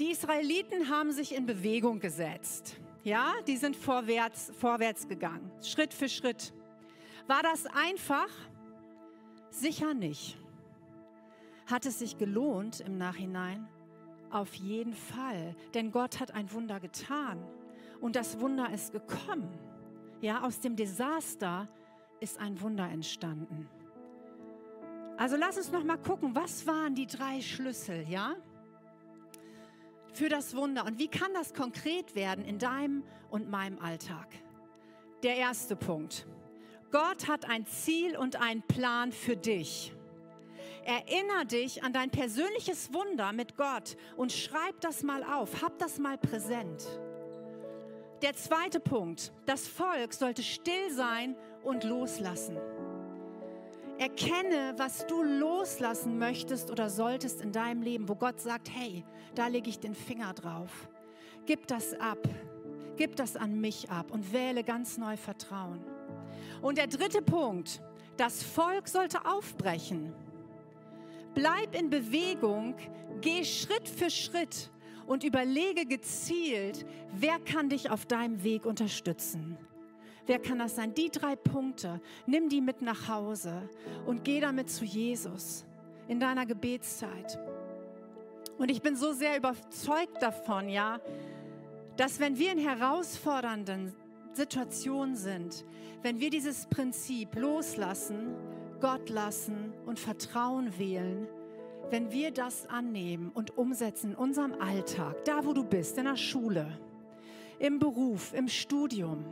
Die 0.00 0.12
Israeliten 0.12 0.88
haben 0.88 1.12
sich 1.12 1.34
in 1.34 1.44
Bewegung 1.44 2.00
gesetzt. 2.00 2.80
Ja, 3.04 3.34
die 3.46 3.58
sind 3.58 3.76
vorwärts, 3.76 4.50
vorwärts 4.58 5.06
gegangen, 5.06 5.52
Schritt 5.62 5.92
für 5.92 6.08
Schritt. 6.08 6.54
War 7.26 7.42
das 7.42 7.66
einfach? 7.66 8.30
Sicher 9.50 9.92
nicht. 9.92 10.38
Hat 11.66 11.84
es 11.84 11.98
sich 11.98 12.16
gelohnt 12.16 12.80
im 12.80 12.96
Nachhinein? 12.96 13.68
Auf 14.30 14.54
jeden 14.54 14.94
Fall, 14.94 15.54
denn 15.74 15.92
Gott 15.92 16.18
hat 16.18 16.32
ein 16.32 16.50
Wunder 16.50 16.80
getan 16.80 17.44
und 18.00 18.16
das 18.16 18.40
Wunder 18.40 18.72
ist 18.72 18.92
gekommen. 18.92 19.50
Ja, 20.22 20.44
aus 20.44 20.60
dem 20.60 20.76
Desaster 20.76 21.68
ist 22.20 22.38
ein 22.38 22.58
Wunder 22.62 22.88
entstanden. 22.88 23.68
Also 25.18 25.36
lass 25.36 25.58
uns 25.58 25.70
noch 25.70 25.84
mal 25.84 25.98
gucken, 25.98 26.34
was 26.34 26.66
waren 26.66 26.94
die 26.94 27.06
drei 27.06 27.42
Schlüssel, 27.42 28.06
ja? 28.08 28.36
Für 30.12 30.28
das 30.28 30.56
Wunder 30.56 30.84
und 30.84 30.98
wie 30.98 31.08
kann 31.08 31.32
das 31.34 31.54
konkret 31.54 32.14
werden 32.14 32.44
in 32.44 32.58
deinem 32.58 33.04
und 33.30 33.48
meinem 33.48 33.78
Alltag? 33.78 34.28
Der 35.22 35.36
erste 35.36 35.76
Punkt. 35.76 36.26
Gott 36.90 37.28
hat 37.28 37.48
ein 37.48 37.66
Ziel 37.66 38.16
und 38.16 38.40
einen 38.40 38.62
Plan 38.62 39.12
für 39.12 39.36
dich. 39.36 39.92
Erinner 40.84 41.44
dich 41.44 41.84
an 41.84 41.92
dein 41.92 42.10
persönliches 42.10 42.92
Wunder 42.92 43.32
mit 43.32 43.56
Gott 43.56 43.96
und 44.16 44.32
schreib 44.32 44.80
das 44.80 45.02
mal 45.02 45.22
auf, 45.22 45.62
hab 45.62 45.78
das 45.78 45.98
mal 45.98 46.18
präsent. 46.18 46.84
Der 48.22 48.34
zweite 48.34 48.80
Punkt, 48.80 49.32
das 49.46 49.68
Volk 49.68 50.12
sollte 50.12 50.42
still 50.42 50.90
sein 50.90 51.36
und 51.62 51.84
loslassen. 51.84 52.58
Erkenne, 54.00 54.72
was 54.78 55.06
du 55.08 55.22
loslassen 55.22 56.18
möchtest 56.18 56.70
oder 56.70 56.88
solltest 56.88 57.42
in 57.42 57.52
deinem 57.52 57.82
Leben, 57.82 58.08
wo 58.08 58.14
Gott 58.14 58.40
sagt, 58.40 58.70
hey, 58.74 59.04
da 59.34 59.46
lege 59.48 59.68
ich 59.68 59.78
den 59.78 59.94
Finger 59.94 60.32
drauf. 60.32 60.88
Gib 61.44 61.66
das 61.66 61.92
ab, 62.00 62.26
gib 62.96 63.14
das 63.16 63.36
an 63.36 63.60
mich 63.60 63.90
ab 63.90 64.10
und 64.10 64.32
wähle 64.32 64.64
ganz 64.64 64.96
neu 64.96 65.18
Vertrauen. 65.18 65.84
Und 66.62 66.78
der 66.78 66.86
dritte 66.86 67.20
Punkt, 67.20 67.82
das 68.16 68.42
Volk 68.42 68.88
sollte 68.88 69.26
aufbrechen. 69.26 70.14
Bleib 71.34 71.78
in 71.78 71.90
Bewegung, 71.90 72.76
geh 73.20 73.44
Schritt 73.44 73.86
für 73.86 74.08
Schritt 74.08 74.70
und 75.06 75.24
überlege 75.24 75.84
gezielt, 75.84 76.86
wer 77.12 77.38
kann 77.38 77.68
dich 77.68 77.90
auf 77.90 78.06
deinem 78.06 78.42
Weg 78.44 78.64
unterstützen. 78.64 79.58
Wer 80.30 80.38
kann 80.38 80.60
das 80.60 80.76
sein? 80.76 80.94
Die 80.94 81.10
drei 81.10 81.34
Punkte, 81.34 82.00
nimm 82.24 82.48
die 82.48 82.60
mit 82.60 82.82
nach 82.82 83.08
Hause 83.08 83.68
und 84.06 84.22
geh 84.22 84.38
damit 84.38 84.70
zu 84.70 84.84
Jesus 84.84 85.66
in 86.06 86.20
deiner 86.20 86.46
Gebetszeit. 86.46 87.36
Und 88.56 88.70
ich 88.70 88.80
bin 88.80 88.94
so 88.94 89.12
sehr 89.12 89.36
überzeugt 89.36 90.22
davon, 90.22 90.68
ja, 90.68 91.00
dass 91.96 92.20
wenn 92.20 92.38
wir 92.38 92.52
in 92.52 92.60
herausfordernden 92.60 93.92
Situationen 94.32 95.16
sind, 95.16 95.64
wenn 96.02 96.20
wir 96.20 96.30
dieses 96.30 96.66
Prinzip 96.66 97.34
loslassen, 97.34 98.36
Gott 98.80 99.10
lassen 99.10 99.72
und 99.84 99.98
Vertrauen 99.98 100.78
wählen, 100.78 101.26
wenn 101.90 102.12
wir 102.12 102.30
das 102.30 102.68
annehmen 102.68 103.32
und 103.34 103.58
umsetzen 103.58 104.12
in 104.12 104.16
unserem 104.16 104.52
Alltag, 104.60 105.24
da 105.24 105.44
wo 105.44 105.54
du 105.54 105.64
bist, 105.64 105.98
in 105.98 106.04
der 106.04 106.14
Schule, 106.14 106.78
im 107.60 107.78
Beruf, 107.78 108.32
im 108.34 108.48
Studium, 108.48 109.24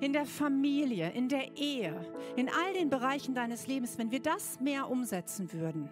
in 0.00 0.12
der 0.12 0.26
Familie, 0.26 1.12
in 1.12 1.28
der 1.28 1.56
Ehe, 1.56 1.94
in 2.34 2.48
all 2.48 2.72
den 2.72 2.90
Bereichen 2.90 3.34
deines 3.34 3.66
Lebens, 3.66 3.98
wenn 3.98 4.10
wir 4.10 4.20
das 4.20 4.58
mehr 4.60 4.90
umsetzen 4.90 5.52
würden, 5.52 5.88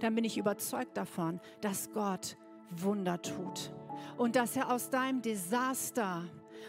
dann 0.00 0.14
bin 0.14 0.24
ich 0.24 0.36
überzeugt 0.36 0.96
davon, 0.96 1.40
dass 1.60 1.92
Gott 1.92 2.36
Wunder 2.70 3.20
tut 3.20 3.72
und 4.16 4.36
dass 4.36 4.56
er 4.56 4.72
aus 4.72 4.90
deinem 4.90 5.22
Desaster, 5.22 6.24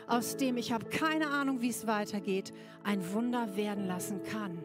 aus 0.08 0.38
dem 0.38 0.58
ich 0.58 0.72
habe 0.72 0.86
keine 0.86 1.28
Ahnung, 1.28 1.62
wie 1.62 1.70
es 1.70 1.88
weitergeht, 1.88 2.54
ein 2.84 3.14
Wunder 3.14 3.56
werden 3.56 3.88
lassen 3.88 4.22
kann. 4.24 4.62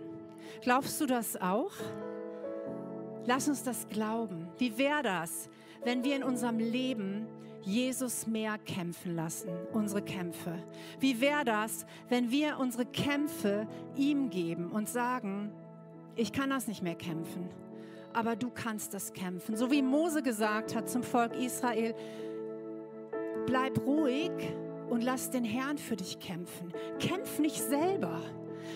Glaubst 0.60 1.00
du 1.00 1.06
das 1.06 1.40
auch? 1.40 1.72
Lass 3.26 3.48
uns 3.48 3.62
das 3.62 3.86
glauben. 3.88 4.48
Wie 4.58 4.76
wäre 4.76 5.02
das, 5.02 5.48
wenn 5.84 6.02
wir 6.02 6.16
in 6.16 6.24
unserem 6.24 6.58
Leben 6.58 7.26
Jesus 7.68 8.26
mehr 8.26 8.57
kämpfen 8.59 9.14
lassen, 9.14 9.50
unsere 9.72 10.00
Kämpfe? 10.00 10.54
Wie 11.00 11.20
wäre 11.20 11.44
das, 11.44 11.85
wenn 12.09 12.31
wir 12.31 12.59
unsere 12.59 12.87
Kämpfe 12.87 13.66
ihm 13.94 14.31
geben 14.31 14.70
und 14.70 14.88
sagen, 14.88 15.52
ich 16.16 16.33
kann 16.33 16.48
das 16.48 16.66
nicht 16.66 16.83
mehr 16.83 16.94
kämpfen, 16.94 17.48
aber 18.14 18.37
du 18.37 18.50
kannst 18.50 18.94
das 18.94 19.12
kämpfen. 19.12 19.57
So 19.57 19.70
wie 19.70 19.83
Mose 19.83 20.22
gesagt 20.22 20.74
hat 20.74 20.88
zum 20.88 21.02
Volk 21.02 21.37
Israel, 21.37 21.94
bleib 23.46 23.78
ruhig 23.87 24.33
und 24.88 25.02
lass 25.02 25.31
den 25.31 25.44
Herrn 25.44 25.76
für 25.76 25.96
dich 25.96 26.18
kämpfen. 26.18 26.72
Kämpf 26.98 27.38
nicht 27.38 27.62
selber. 27.62 28.20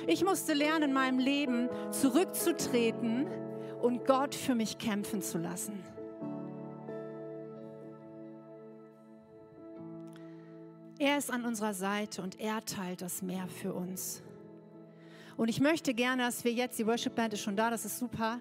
Ich 0.07 0.22
musste 0.22 0.52
lernen, 0.52 0.90
in 0.90 0.92
meinem 0.92 1.18
Leben 1.18 1.68
zurückzutreten 1.90 3.26
und 3.81 4.05
Gott 4.05 4.35
für 4.35 4.55
mich 4.55 4.78
kämpfen 4.78 5.22
zu 5.22 5.38
lassen. 5.38 5.83
Er 10.98 11.18
ist 11.18 11.31
an 11.31 11.44
unserer 11.44 11.74
Seite 11.74 12.22
und 12.22 12.38
er 12.40 12.64
teilt 12.64 13.02
das 13.02 13.22
Meer 13.22 13.48
für 13.48 13.72
uns. 13.72 14.22
Und 15.37 15.48
ich 15.48 15.61
möchte 15.61 15.94
gerne, 15.94 16.22
dass 16.22 16.44
wir 16.44 16.52
jetzt, 16.52 16.78
die 16.78 16.87
Worship 16.87 17.14
Band 17.14 17.33
ist 17.33 17.40
schon 17.40 17.57
da, 17.57 17.70
das 17.70 17.85
ist 17.85 17.98
super, 17.98 18.40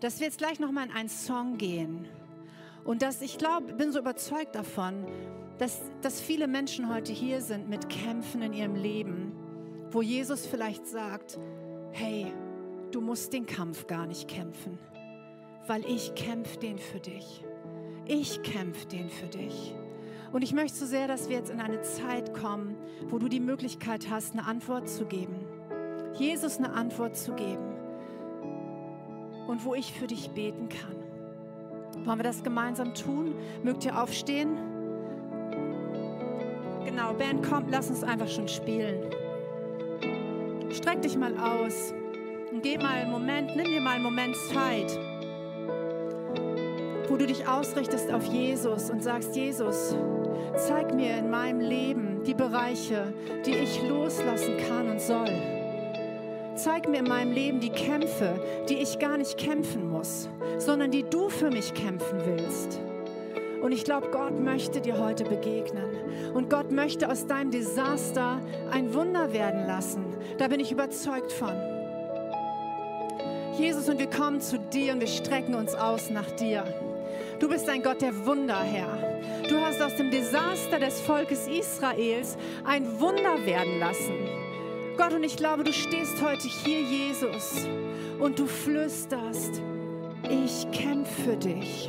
dass 0.00 0.20
wir 0.20 0.26
jetzt 0.26 0.38
gleich 0.38 0.60
nochmal 0.60 0.86
in 0.86 0.92
einen 0.92 1.08
Song 1.08 1.56
gehen. 1.58 2.06
Und 2.84 3.02
dass 3.02 3.22
ich 3.22 3.38
glaube, 3.38 3.72
bin 3.72 3.92
so 3.92 3.98
überzeugt 3.98 4.54
davon, 4.54 5.06
dass, 5.58 5.80
dass 6.02 6.20
viele 6.20 6.46
Menschen 6.46 6.88
heute 6.88 7.12
hier 7.12 7.40
sind 7.40 7.68
mit 7.68 7.88
Kämpfen 7.88 8.42
in 8.42 8.52
ihrem 8.52 8.76
Leben 8.76 9.32
wo 9.90 10.02
Jesus 10.02 10.46
vielleicht 10.46 10.86
sagt, 10.86 11.38
hey, 11.92 12.26
du 12.90 13.00
musst 13.00 13.32
den 13.32 13.46
Kampf 13.46 13.86
gar 13.86 14.06
nicht 14.06 14.28
kämpfen, 14.28 14.78
weil 15.66 15.84
ich 15.86 16.14
kämpfe 16.14 16.58
den 16.58 16.78
für 16.78 17.00
dich. 17.00 17.44
Ich 18.06 18.42
kämpfe 18.42 18.86
den 18.86 19.08
für 19.08 19.26
dich. 19.26 19.74
Und 20.32 20.42
ich 20.42 20.52
möchte 20.52 20.76
so 20.76 20.86
sehr, 20.86 21.08
dass 21.08 21.28
wir 21.28 21.36
jetzt 21.36 21.50
in 21.50 21.60
eine 21.60 21.80
Zeit 21.82 22.34
kommen, 22.34 22.76
wo 23.08 23.18
du 23.18 23.28
die 23.28 23.40
Möglichkeit 23.40 24.10
hast, 24.10 24.34
eine 24.34 24.46
Antwort 24.46 24.88
zu 24.88 25.06
geben. 25.06 25.36
Jesus 26.14 26.58
eine 26.58 26.72
Antwort 26.72 27.16
zu 27.16 27.32
geben. 27.32 27.74
Und 29.46 29.64
wo 29.64 29.74
ich 29.74 29.92
für 29.92 30.06
dich 30.06 30.30
beten 30.30 30.68
kann. 30.68 32.04
Wollen 32.04 32.18
wir 32.18 32.24
das 32.24 32.42
gemeinsam 32.42 32.92
tun? 32.94 33.34
Mögt 33.62 33.84
ihr 33.84 34.00
aufstehen? 34.00 34.56
Genau, 36.84 37.14
Band, 37.14 37.48
kommt, 37.48 37.70
lass 37.70 37.88
uns 37.88 38.02
einfach 38.04 38.28
schon 38.28 38.48
spielen. 38.48 39.10
Streck 40.70 41.00
dich 41.00 41.16
mal 41.16 41.36
aus 41.38 41.94
und 42.52 42.62
geh 42.62 42.76
mal 42.76 42.88
einen 42.88 43.10
Moment, 43.10 43.56
nimm 43.56 43.66
dir 43.66 43.80
mal 43.80 43.94
einen 43.94 44.04
Moment 44.04 44.36
Zeit, 44.52 44.98
wo 47.08 47.16
du 47.16 47.26
dich 47.26 47.48
ausrichtest 47.48 48.12
auf 48.12 48.24
Jesus 48.24 48.90
und 48.90 49.02
sagst, 49.02 49.34
Jesus, 49.34 49.94
zeig 50.56 50.94
mir 50.94 51.16
in 51.16 51.30
meinem 51.30 51.60
Leben 51.60 52.22
die 52.24 52.34
Bereiche, 52.34 53.12
die 53.46 53.54
ich 53.54 53.82
loslassen 53.88 54.56
kann 54.68 54.90
und 54.90 55.00
soll. 55.00 55.30
Zeig 56.56 56.88
mir 56.88 56.98
in 56.98 57.08
meinem 57.08 57.32
Leben 57.32 57.60
die 57.60 57.70
Kämpfe, 57.70 58.40
die 58.68 58.78
ich 58.78 58.98
gar 58.98 59.16
nicht 59.16 59.38
kämpfen 59.38 59.88
muss, 59.88 60.28
sondern 60.58 60.90
die 60.90 61.04
du 61.04 61.28
für 61.28 61.50
mich 61.50 61.72
kämpfen 61.74 62.18
willst. 62.24 62.80
Und 63.62 63.72
ich 63.72 63.84
glaube, 63.84 64.08
Gott 64.10 64.38
möchte 64.38 64.80
dir 64.80 64.98
heute 64.98 65.24
begegnen. 65.24 65.84
Und 66.34 66.50
Gott 66.50 66.70
möchte 66.70 67.10
aus 67.10 67.26
deinem 67.26 67.50
Desaster 67.50 68.40
ein 68.70 68.94
Wunder 68.94 69.32
werden 69.32 69.66
lassen. 69.66 70.04
Da 70.38 70.48
bin 70.48 70.60
ich 70.60 70.70
überzeugt 70.70 71.32
von. 71.32 71.52
Jesus, 73.58 73.88
und 73.88 73.98
wir 73.98 74.08
kommen 74.08 74.40
zu 74.40 74.58
dir 74.58 74.92
und 74.92 75.00
wir 75.00 75.08
strecken 75.08 75.54
uns 75.54 75.74
aus 75.74 76.10
nach 76.10 76.30
dir. 76.32 76.62
Du 77.40 77.48
bist 77.48 77.68
ein 77.68 77.82
Gott 77.82 78.00
der 78.02 78.26
Wunder, 78.26 78.60
Herr. 78.60 78.98
Du 79.48 79.58
hast 79.58 79.80
aus 79.80 79.96
dem 79.96 80.10
Desaster 80.10 80.78
des 80.78 81.00
Volkes 81.00 81.48
Israels 81.48 82.36
ein 82.64 83.00
Wunder 83.00 83.46
werden 83.46 83.78
lassen. 83.78 84.12
Gott, 84.98 85.14
und 85.14 85.24
ich 85.24 85.36
glaube, 85.36 85.64
du 85.64 85.72
stehst 85.72 86.20
heute 86.20 86.46
hier, 86.46 86.82
Jesus, 86.82 87.66
und 88.20 88.38
du 88.38 88.46
flüsterst, 88.46 89.62
ich 90.28 90.70
kämpfe 90.70 91.22
für 91.22 91.36
dich. 91.36 91.88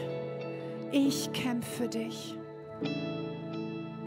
Ich 0.93 1.33
kämpfe 1.33 1.83
für 1.83 1.87
dich. 1.89 2.37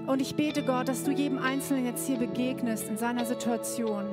Und 0.06 0.22
ich 0.22 0.34
bete 0.34 0.62
Gott, 0.62 0.88
dass 0.88 1.04
du 1.04 1.10
jedem 1.10 1.38
Einzelnen 1.38 1.84
jetzt 1.84 2.06
hier 2.06 2.16
begegnest 2.16 2.88
in 2.88 2.96
seiner 2.96 3.26
Situation. 3.26 4.06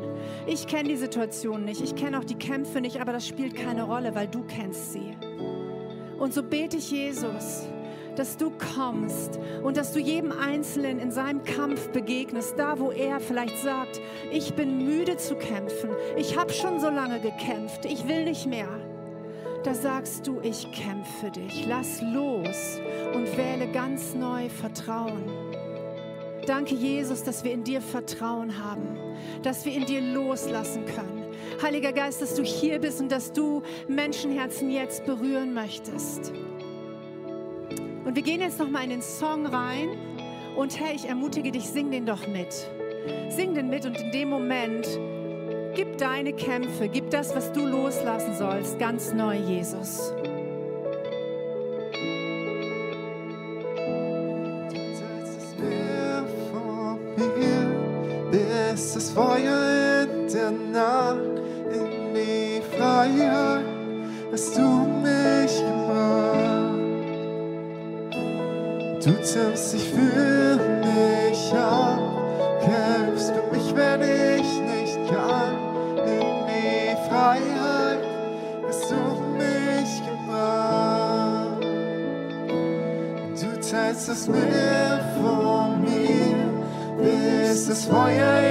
Ich 0.48 0.68
kenne 0.68 0.90
die 0.90 0.98
Situation 0.98 1.64
nicht, 1.64 1.82
ich 1.82 1.96
kenne 1.96 2.20
auch 2.20 2.26
die 2.26 2.36
Kämpfe 2.36 2.82
nicht, 2.82 3.00
aber 3.00 3.14
das 3.14 3.26
spielt 3.26 3.56
keine 3.56 3.84
Rolle, 3.84 4.14
weil 4.16 4.28
du 4.28 4.44
kennst 4.44 4.92
sie. 4.92 5.16
Und 6.20 6.34
so 6.34 6.44
bete 6.44 6.76
ich 6.76 6.92
Jesus, 6.92 7.70
dass 8.20 8.36
du 8.36 8.52
kommst 8.76 9.40
und 9.64 9.78
dass 9.78 9.94
du 9.94 10.00
jedem 10.00 10.34
Einzelnen 10.34 11.00
in 11.00 11.10
seinem 11.10 11.42
Kampf 11.46 11.88
begegnest, 11.92 12.56
da 12.58 12.78
wo 12.78 12.92
er 12.92 13.22
vielleicht 13.22 13.58
sagt, 13.60 14.02
ich 14.30 14.54
bin 14.56 14.86
müde 14.86 15.16
zu 15.16 15.36
kämpfen, 15.36 15.90
ich 16.18 16.38
habe 16.38 16.52
schon 16.52 16.82
so 16.82 16.90
lange 16.90 17.22
gekämpft, 17.22 17.86
ich 17.86 18.10
will 18.10 18.26
nicht 18.26 18.46
mehr. 18.46 18.68
Da 19.64 19.74
sagst 19.74 20.28
du, 20.28 20.42
ich 20.42 20.70
kämpfe 20.74 21.32
dich, 21.32 21.66
lass 21.66 22.02
los 22.02 22.82
und 23.14 23.38
wähle 23.38 23.72
ganz 23.72 24.14
neu 24.16 24.50
Vertrauen. 24.50 25.24
Danke, 26.46 26.76
Jesus, 26.76 27.24
dass 27.24 27.46
wir 27.46 27.54
in 27.54 27.64
dir 27.64 27.80
Vertrauen 27.80 28.62
haben, 28.62 28.98
dass 29.44 29.64
wir 29.64 29.72
in 29.74 29.86
dir 29.86 30.02
loslassen 30.02 30.84
können. 30.86 31.24
Heiliger 31.62 31.94
Geist, 31.94 32.22
dass 32.22 32.36
du 32.36 32.44
hier 32.44 32.80
bist 32.80 33.00
und 33.00 33.14
dass 33.14 33.32
du 33.32 33.62
Menschenherzen 33.88 34.72
jetzt 34.72 35.06
berühren 35.06 35.54
möchtest. 35.54 36.34
Und 38.10 38.16
wir 38.16 38.24
gehen 38.24 38.42
jetzt 38.42 38.58
noch 38.58 38.72
mal 38.72 38.84
in 38.84 38.90
den 38.90 39.04
Song 39.04 39.46
rein. 39.46 39.90
Und 40.56 40.80
hey, 40.80 40.96
ich 40.96 41.08
ermutige 41.08 41.52
dich, 41.52 41.70
sing 41.70 41.92
den 41.92 42.08
doch 42.08 42.26
mit. 42.26 42.52
Sing 43.30 43.54
den 43.54 43.70
mit 43.70 43.86
und 43.86 44.02
in 44.02 44.12
dem 44.12 44.30
Moment 44.30 44.88
gib 45.76 45.96
deine 46.00 46.34
Kämpfe, 46.34 46.90
gib 46.90 47.12
das, 47.12 47.36
was 47.36 47.52
du 47.52 47.68
loslassen 47.68 48.36
sollst, 48.36 48.80
ganz 48.80 49.14
neu, 49.14 49.36
Jesus. 49.36 50.12
Bis 58.32 58.94
das 58.96 59.12
Feuer 59.12 60.08
in 60.10 60.34
der 60.34 60.50
Nacht 60.50 61.42
in 61.72 62.16
die 62.16 62.62
Freiheit 62.76 63.59
Du 69.30 69.36
zählst 69.36 69.74
dich 69.74 69.88
für 69.90 70.58
mich 70.82 71.54
auf, 71.54 72.00
kämpfst 72.66 73.32
für 73.32 73.56
mich, 73.56 73.76
wenn 73.76 74.02
ich 74.02 74.60
nicht 74.62 74.98
kann. 75.08 75.54
In 75.98 76.48
die 76.48 76.98
Freiheit 77.08 78.00
hast 78.68 78.90
du 78.90 78.96
mich 79.38 80.02
gebracht. 80.04 81.64
Du 83.40 83.70
teilst 83.70 84.10
es 84.10 84.28
mir 84.28 85.00
von 85.22 85.82
mir, 85.82 86.40
bis 86.98 87.68
das 87.68 87.86
Feuer 87.86 88.49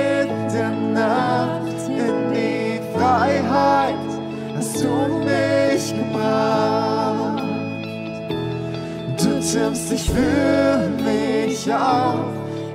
Zählst 9.51 9.91
dich 9.91 10.11
für 10.11 10.91
mich 11.03 11.73
auf, 11.73 12.27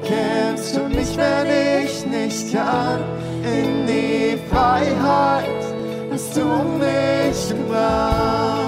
kämpfst 0.03 0.75
für 0.75 0.89
mich, 0.89 1.15
wenn 1.15 1.83
ich 1.83 2.03
nicht 2.07 2.51
kann. 2.51 2.99
In 3.43 3.85
die 3.85 4.39
Freiheit 4.49 5.45
hast 6.11 6.35
du 6.35 6.45
mich 6.79 7.49
gebracht. 7.49 8.62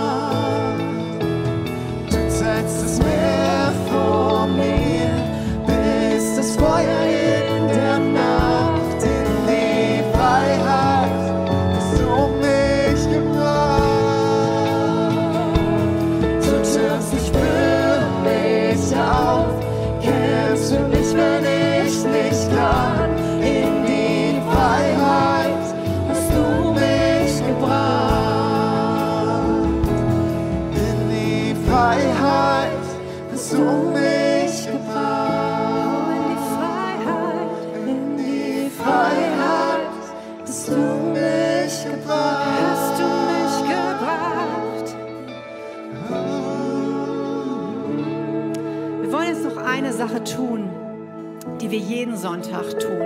Die 51.65 51.71
wir 51.71 51.79
jeden 51.79 52.15
Sonntag 52.15 52.79
tun. 52.79 53.01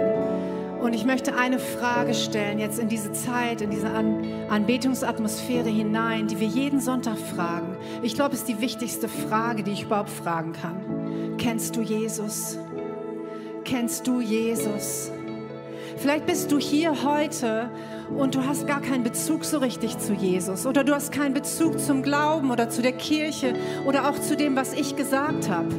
Und 0.82 0.94
ich 0.94 1.06
möchte 1.06 1.34
eine 1.36 1.60
Frage 1.60 2.14
stellen, 2.14 2.60
jetzt 2.60 2.78
in 2.78 2.90
diese 2.90 3.14
Zeit, 3.14 3.62
in 3.62 3.70
diese 3.70 3.90
An 3.90 4.22
Anbetungsatmosphäre 4.50 5.70
hinein, 5.70 6.28
die 6.28 6.42
wir 6.42 6.48
jeden 6.48 6.82
Sonntag 6.82 7.18
fragen. 7.18 7.78
Ich 8.02 8.16
glaube, 8.16 8.34
es 8.34 8.42
ist 8.42 8.50
die 8.50 8.60
wichtigste 8.60 9.08
Frage, 9.08 9.64
die 9.64 9.72
ich 9.72 9.84
überhaupt 9.84 10.10
fragen 10.10 10.52
kann. 10.52 11.38
Kennst 11.38 11.78
du 11.78 11.82
Jesus? 11.82 12.60
Kennst 13.64 14.08
du 14.08 14.20
Jesus? 14.20 15.12
Vielleicht 15.96 16.26
bist 16.26 16.52
du 16.52 16.60
hier 16.60 17.04
heute 17.06 17.70
und 18.18 18.36
du 18.36 18.46
hast 18.46 18.68
gar 18.68 18.82
keinen 18.82 19.04
Bezug 19.04 19.46
so 19.46 19.60
richtig 19.60 20.00
zu 20.00 20.14
Jesus 20.14 20.66
oder 20.66 20.84
du 20.84 20.94
hast 20.94 21.14
keinen 21.14 21.34
Bezug 21.34 21.80
zum 21.80 22.04
Glauben 22.04 22.52
oder 22.52 22.70
zu 22.70 22.82
der 22.82 22.94
Kirche 22.94 23.54
oder 23.86 24.10
auch 24.10 24.20
zu 24.20 24.36
dem, 24.36 24.58
was 24.58 24.74
ich 24.74 24.98
gesagt 24.98 25.50
habe. 25.50 25.70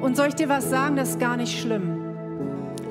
Und 0.00 0.16
soll 0.16 0.28
ich 0.28 0.34
dir 0.34 0.48
was 0.48 0.70
sagen, 0.70 0.96
das 0.96 1.10
ist 1.10 1.20
gar 1.20 1.36
nicht 1.36 1.60
schlimm. 1.60 1.95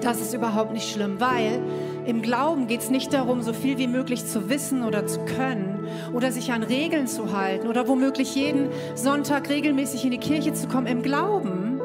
Das 0.05 0.21
ist 0.21 0.35
überhaupt 0.35 0.71
nicht 0.71 0.87
schlimm, 0.87 1.19
weil 1.19 1.59
im 2.05 2.21
Glauben 2.21 2.67
geht 2.67 2.81
es 2.81 2.91
nicht 2.91 3.11
darum, 3.11 3.41
so 3.41 3.53
viel 3.53 3.79
wie 3.79 3.87
möglich 3.87 4.23
zu 4.23 4.51
wissen 4.51 4.83
oder 4.83 5.07
zu 5.07 5.19
können 5.25 5.87
oder 6.13 6.31
sich 6.31 6.51
an 6.51 6.61
Regeln 6.61 7.07
zu 7.07 7.35
halten 7.35 7.67
oder 7.67 7.87
womöglich 7.87 8.35
jeden 8.35 8.69
Sonntag 8.93 9.49
regelmäßig 9.49 10.05
in 10.05 10.11
die 10.11 10.19
Kirche 10.19 10.53
zu 10.53 10.67
kommen. 10.67 10.85
Im 10.85 11.01
Glauben 11.01 11.81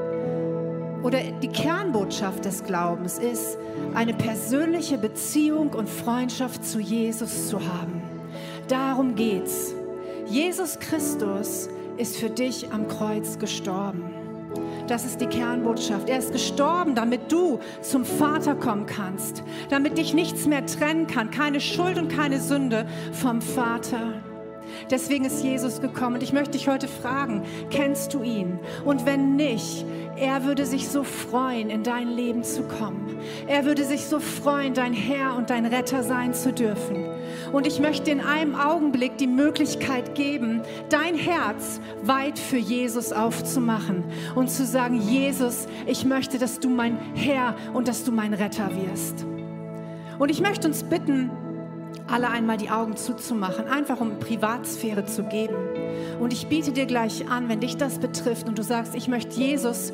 oder 1.02 1.20
die 1.42 1.48
Kernbotschaft 1.48 2.44
des 2.44 2.62
Glaubens 2.62 3.18
ist, 3.18 3.56
eine 3.94 4.12
persönliche 4.12 4.98
Beziehung 4.98 5.70
und 5.70 5.88
Freundschaft 5.88 6.62
zu 6.62 6.78
Jesus 6.78 7.48
zu 7.48 7.58
haben. 7.58 8.02
Darum 8.68 9.14
geht's. 9.14 9.74
Jesus 10.26 10.78
Christus 10.78 11.70
ist 11.96 12.18
für 12.18 12.28
dich 12.28 12.70
am 12.70 12.86
Kreuz 12.86 13.38
gestorben. 13.38 14.09
Das 14.86 15.04
ist 15.04 15.20
die 15.20 15.26
Kernbotschaft. 15.26 16.08
Er 16.08 16.18
ist 16.18 16.32
gestorben, 16.32 16.94
damit 16.94 17.30
du 17.30 17.60
zum 17.80 18.04
Vater 18.04 18.54
kommen 18.54 18.86
kannst, 18.86 19.42
damit 19.68 19.98
dich 19.98 20.14
nichts 20.14 20.46
mehr 20.46 20.66
trennen 20.66 21.06
kann, 21.06 21.30
keine 21.30 21.60
Schuld 21.60 21.98
und 21.98 22.08
keine 22.08 22.40
Sünde 22.40 22.86
vom 23.12 23.40
Vater. 23.40 24.22
Deswegen 24.90 25.24
ist 25.24 25.42
Jesus 25.42 25.80
gekommen. 25.80 26.16
Und 26.16 26.22
ich 26.22 26.32
möchte 26.32 26.52
dich 26.52 26.68
heute 26.68 26.88
fragen, 26.88 27.42
kennst 27.70 28.14
du 28.14 28.22
ihn? 28.22 28.58
Und 28.84 29.06
wenn 29.06 29.36
nicht, 29.36 29.84
er 30.16 30.44
würde 30.44 30.66
sich 30.66 30.88
so 30.88 31.02
freuen, 31.02 31.70
in 31.70 31.82
dein 31.82 32.08
Leben 32.08 32.44
zu 32.44 32.62
kommen. 32.62 33.16
Er 33.46 33.64
würde 33.64 33.84
sich 33.84 34.06
so 34.06 34.20
freuen, 34.20 34.74
dein 34.74 34.92
Herr 34.92 35.36
und 35.36 35.50
dein 35.50 35.66
Retter 35.66 36.02
sein 36.02 36.34
zu 36.34 36.52
dürfen. 36.52 37.04
Und 37.52 37.66
ich 37.66 37.80
möchte 37.80 38.10
in 38.10 38.20
einem 38.20 38.54
Augenblick 38.54 39.18
die 39.18 39.26
Möglichkeit 39.26 40.14
geben, 40.14 40.62
dein 40.88 41.16
Herz 41.16 41.80
weit 42.02 42.38
für 42.38 42.58
Jesus 42.58 43.12
aufzumachen 43.12 44.04
und 44.34 44.50
zu 44.50 44.64
sagen, 44.64 45.00
Jesus, 45.00 45.66
ich 45.86 46.04
möchte, 46.04 46.38
dass 46.38 46.60
du 46.60 46.68
mein 46.68 46.98
Herr 47.14 47.56
und 47.74 47.88
dass 47.88 48.04
du 48.04 48.12
mein 48.12 48.34
Retter 48.34 48.70
wirst. 48.76 49.26
Und 50.18 50.30
ich 50.30 50.40
möchte 50.40 50.68
uns 50.68 50.84
bitten, 50.84 51.30
alle 52.06 52.28
einmal 52.28 52.56
die 52.56 52.70
Augen 52.70 52.96
zuzumachen, 52.96 53.66
einfach 53.66 54.00
um 54.00 54.18
Privatsphäre 54.18 55.04
zu 55.06 55.24
geben. 55.24 55.56
Und 56.20 56.32
ich 56.32 56.48
biete 56.48 56.72
dir 56.72 56.86
gleich 56.86 57.28
an, 57.30 57.48
wenn 57.48 57.60
dich 57.60 57.76
das 57.76 57.98
betrifft 57.98 58.48
und 58.48 58.58
du 58.58 58.62
sagst, 58.62 58.94
ich 58.94 59.08
möchte 59.08 59.36
Jesus 59.40 59.92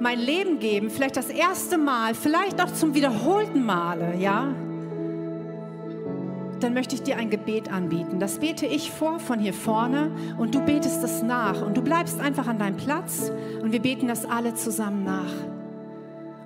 mein 0.00 0.18
Leben 0.18 0.58
geben, 0.58 0.90
vielleicht 0.90 1.16
das 1.16 1.28
erste 1.28 1.78
Mal, 1.78 2.14
vielleicht 2.14 2.62
auch 2.62 2.72
zum 2.72 2.94
wiederholten 2.94 3.64
Male, 3.64 4.16
ja? 4.18 4.54
Dann 6.60 6.74
möchte 6.74 6.94
ich 6.94 7.02
dir 7.02 7.16
ein 7.16 7.30
Gebet 7.30 7.72
anbieten. 7.72 8.20
Das 8.20 8.38
bete 8.38 8.66
ich 8.66 8.90
vor 8.90 9.18
von 9.18 9.38
hier 9.38 9.54
vorne 9.54 10.10
und 10.38 10.54
du 10.54 10.60
betest 10.60 11.02
es 11.02 11.22
nach. 11.22 11.62
Und 11.62 11.76
du 11.76 11.82
bleibst 11.82 12.20
einfach 12.20 12.46
an 12.46 12.58
deinem 12.58 12.76
Platz 12.76 13.32
und 13.62 13.72
wir 13.72 13.80
beten 13.80 14.08
das 14.08 14.24
alle 14.24 14.54
zusammen 14.54 15.04
nach. 15.04 15.32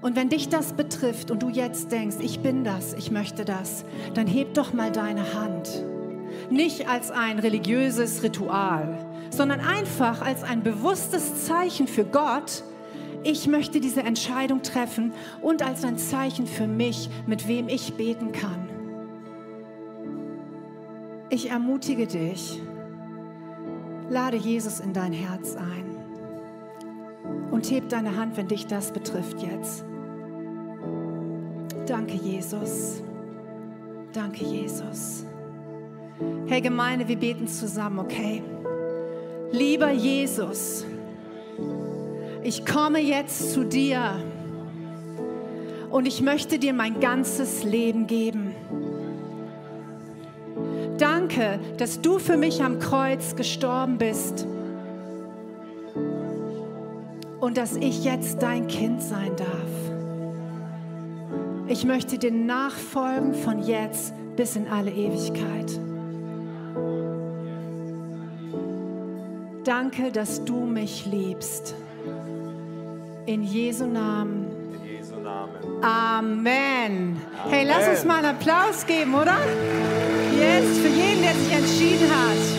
Und 0.01 0.15
wenn 0.17 0.29
dich 0.29 0.49
das 0.49 0.73
betrifft 0.75 1.31
und 1.31 1.43
du 1.43 1.49
jetzt 1.49 1.91
denkst, 1.91 2.17
ich 2.21 2.41
bin 2.41 2.65
das, 2.65 2.95
ich 2.95 3.11
möchte 3.11 3.45
das, 3.45 3.85
dann 4.15 4.27
heb 4.27 4.55
doch 4.55 4.73
mal 4.73 4.93
deine 4.93 5.35
Hand. 5.35 5.85
Nicht 6.51 6.89
als 6.89 7.11
ein 7.11 7.39
religiöses 7.39 8.23
Ritual, 8.23 8.97
sondern 9.31 9.61
einfach 9.61 10.23
als 10.23 10.45
ein 10.45 10.63
bewusstes 10.63 11.47
Zeichen 11.47 11.89
für 11.89 12.05
Gott, 12.05 12.63
ich 13.25 13.49
möchte 13.49 13.81
diese 13.81 14.03
Entscheidung 14.03 14.63
treffen 14.63 15.13
und 15.43 15.63
als 15.63 15.85
ein 15.85 15.99
Zeichen 15.99 16.47
für 16.47 16.69
mich, 16.69 17.11
mit 17.27 17.49
wem 17.49 17.69
ich 17.69 17.95
beten 17.95 18.31
kann. 18.31 18.78
Ich 21.31 21.51
ermutige 21.51 22.07
dich, 22.07 22.61
lade 24.09 24.39
Jesus 24.39 24.81
in 24.81 24.95
dein 24.95 25.13
Herz 25.13 25.57
ein 25.57 25.85
und 27.51 27.71
heb 27.71 27.91
deine 27.91 28.17
Hand, 28.17 28.39
wenn 28.39 28.49
dich 28.49 28.67
das 28.67 28.93
betrifft 28.93 29.43
jetzt. 29.43 29.85
Danke, 31.87 32.15
Jesus. 32.15 33.03
Danke, 34.13 34.43
Jesus. 34.45 35.27
Hey 36.47 36.63
Gemeinde, 36.63 37.07
wir 37.09 37.17
beten 37.17 37.47
zusammen, 37.47 37.99
okay? 37.99 38.43
Lieber 39.53 39.91
Jesus, 39.91 40.87
ich 42.43 42.65
komme 42.65 43.01
jetzt 43.01 43.53
zu 43.53 43.65
dir 43.65 44.17
und 45.91 46.07
ich 46.07 46.23
möchte 46.23 46.59
dir 46.59 46.73
mein 46.73 47.01
ganzes 47.01 47.65
Leben 47.65 48.07
geben. 48.07 48.48
Danke, 50.99 51.61
dass 51.77 52.01
du 52.01 52.19
für 52.19 52.37
mich 52.37 52.63
am 52.63 52.81
Kreuz 52.81 53.37
gestorben 53.37 53.99
bist 53.99 54.47
und 57.41 57.57
dass 57.57 57.77
ich 57.77 58.05
jetzt 58.05 58.43
dein 58.43 58.67
Kind 58.67 59.01
sein 59.01 59.31
darf. 59.37 59.49
Ich 61.69 61.85
möchte 61.85 62.19
dir 62.19 62.33
nachfolgen 62.33 63.35
von 63.35 63.63
jetzt 63.63 64.13
bis 64.37 64.57
in 64.57 64.67
alle 64.69 64.91
Ewigkeit. 64.91 65.79
Danke, 69.65 70.11
dass 70.11 70.45
du 70.45 70.65
mich 70.65 71.07
liebst. 71.07 71.75
In 73.27 73.45
Jesu 73.45 73.87
Namen. 73.87 74.47
In 74.73 74.97
Jesu 74.97 75.17
Namen. 75.17 75.85
Amen. 75.85 77.21
Hey, 77.51 77.67
lass 77.67 77.87
uns 77.87 78.05
mal 78.05 78.25
einen 78.25 78.37
Applaus 78.37 78.87
geben, 78.87 79.15
oder? 79.15 79.37
Jetzt 80.39 80.79
für 80.79 80.89
jeden, 80.89 81.23
der 81.23 81.35
sich 81.35 81.53
entschieden 81.53 82.09
hat. 82.09 82.58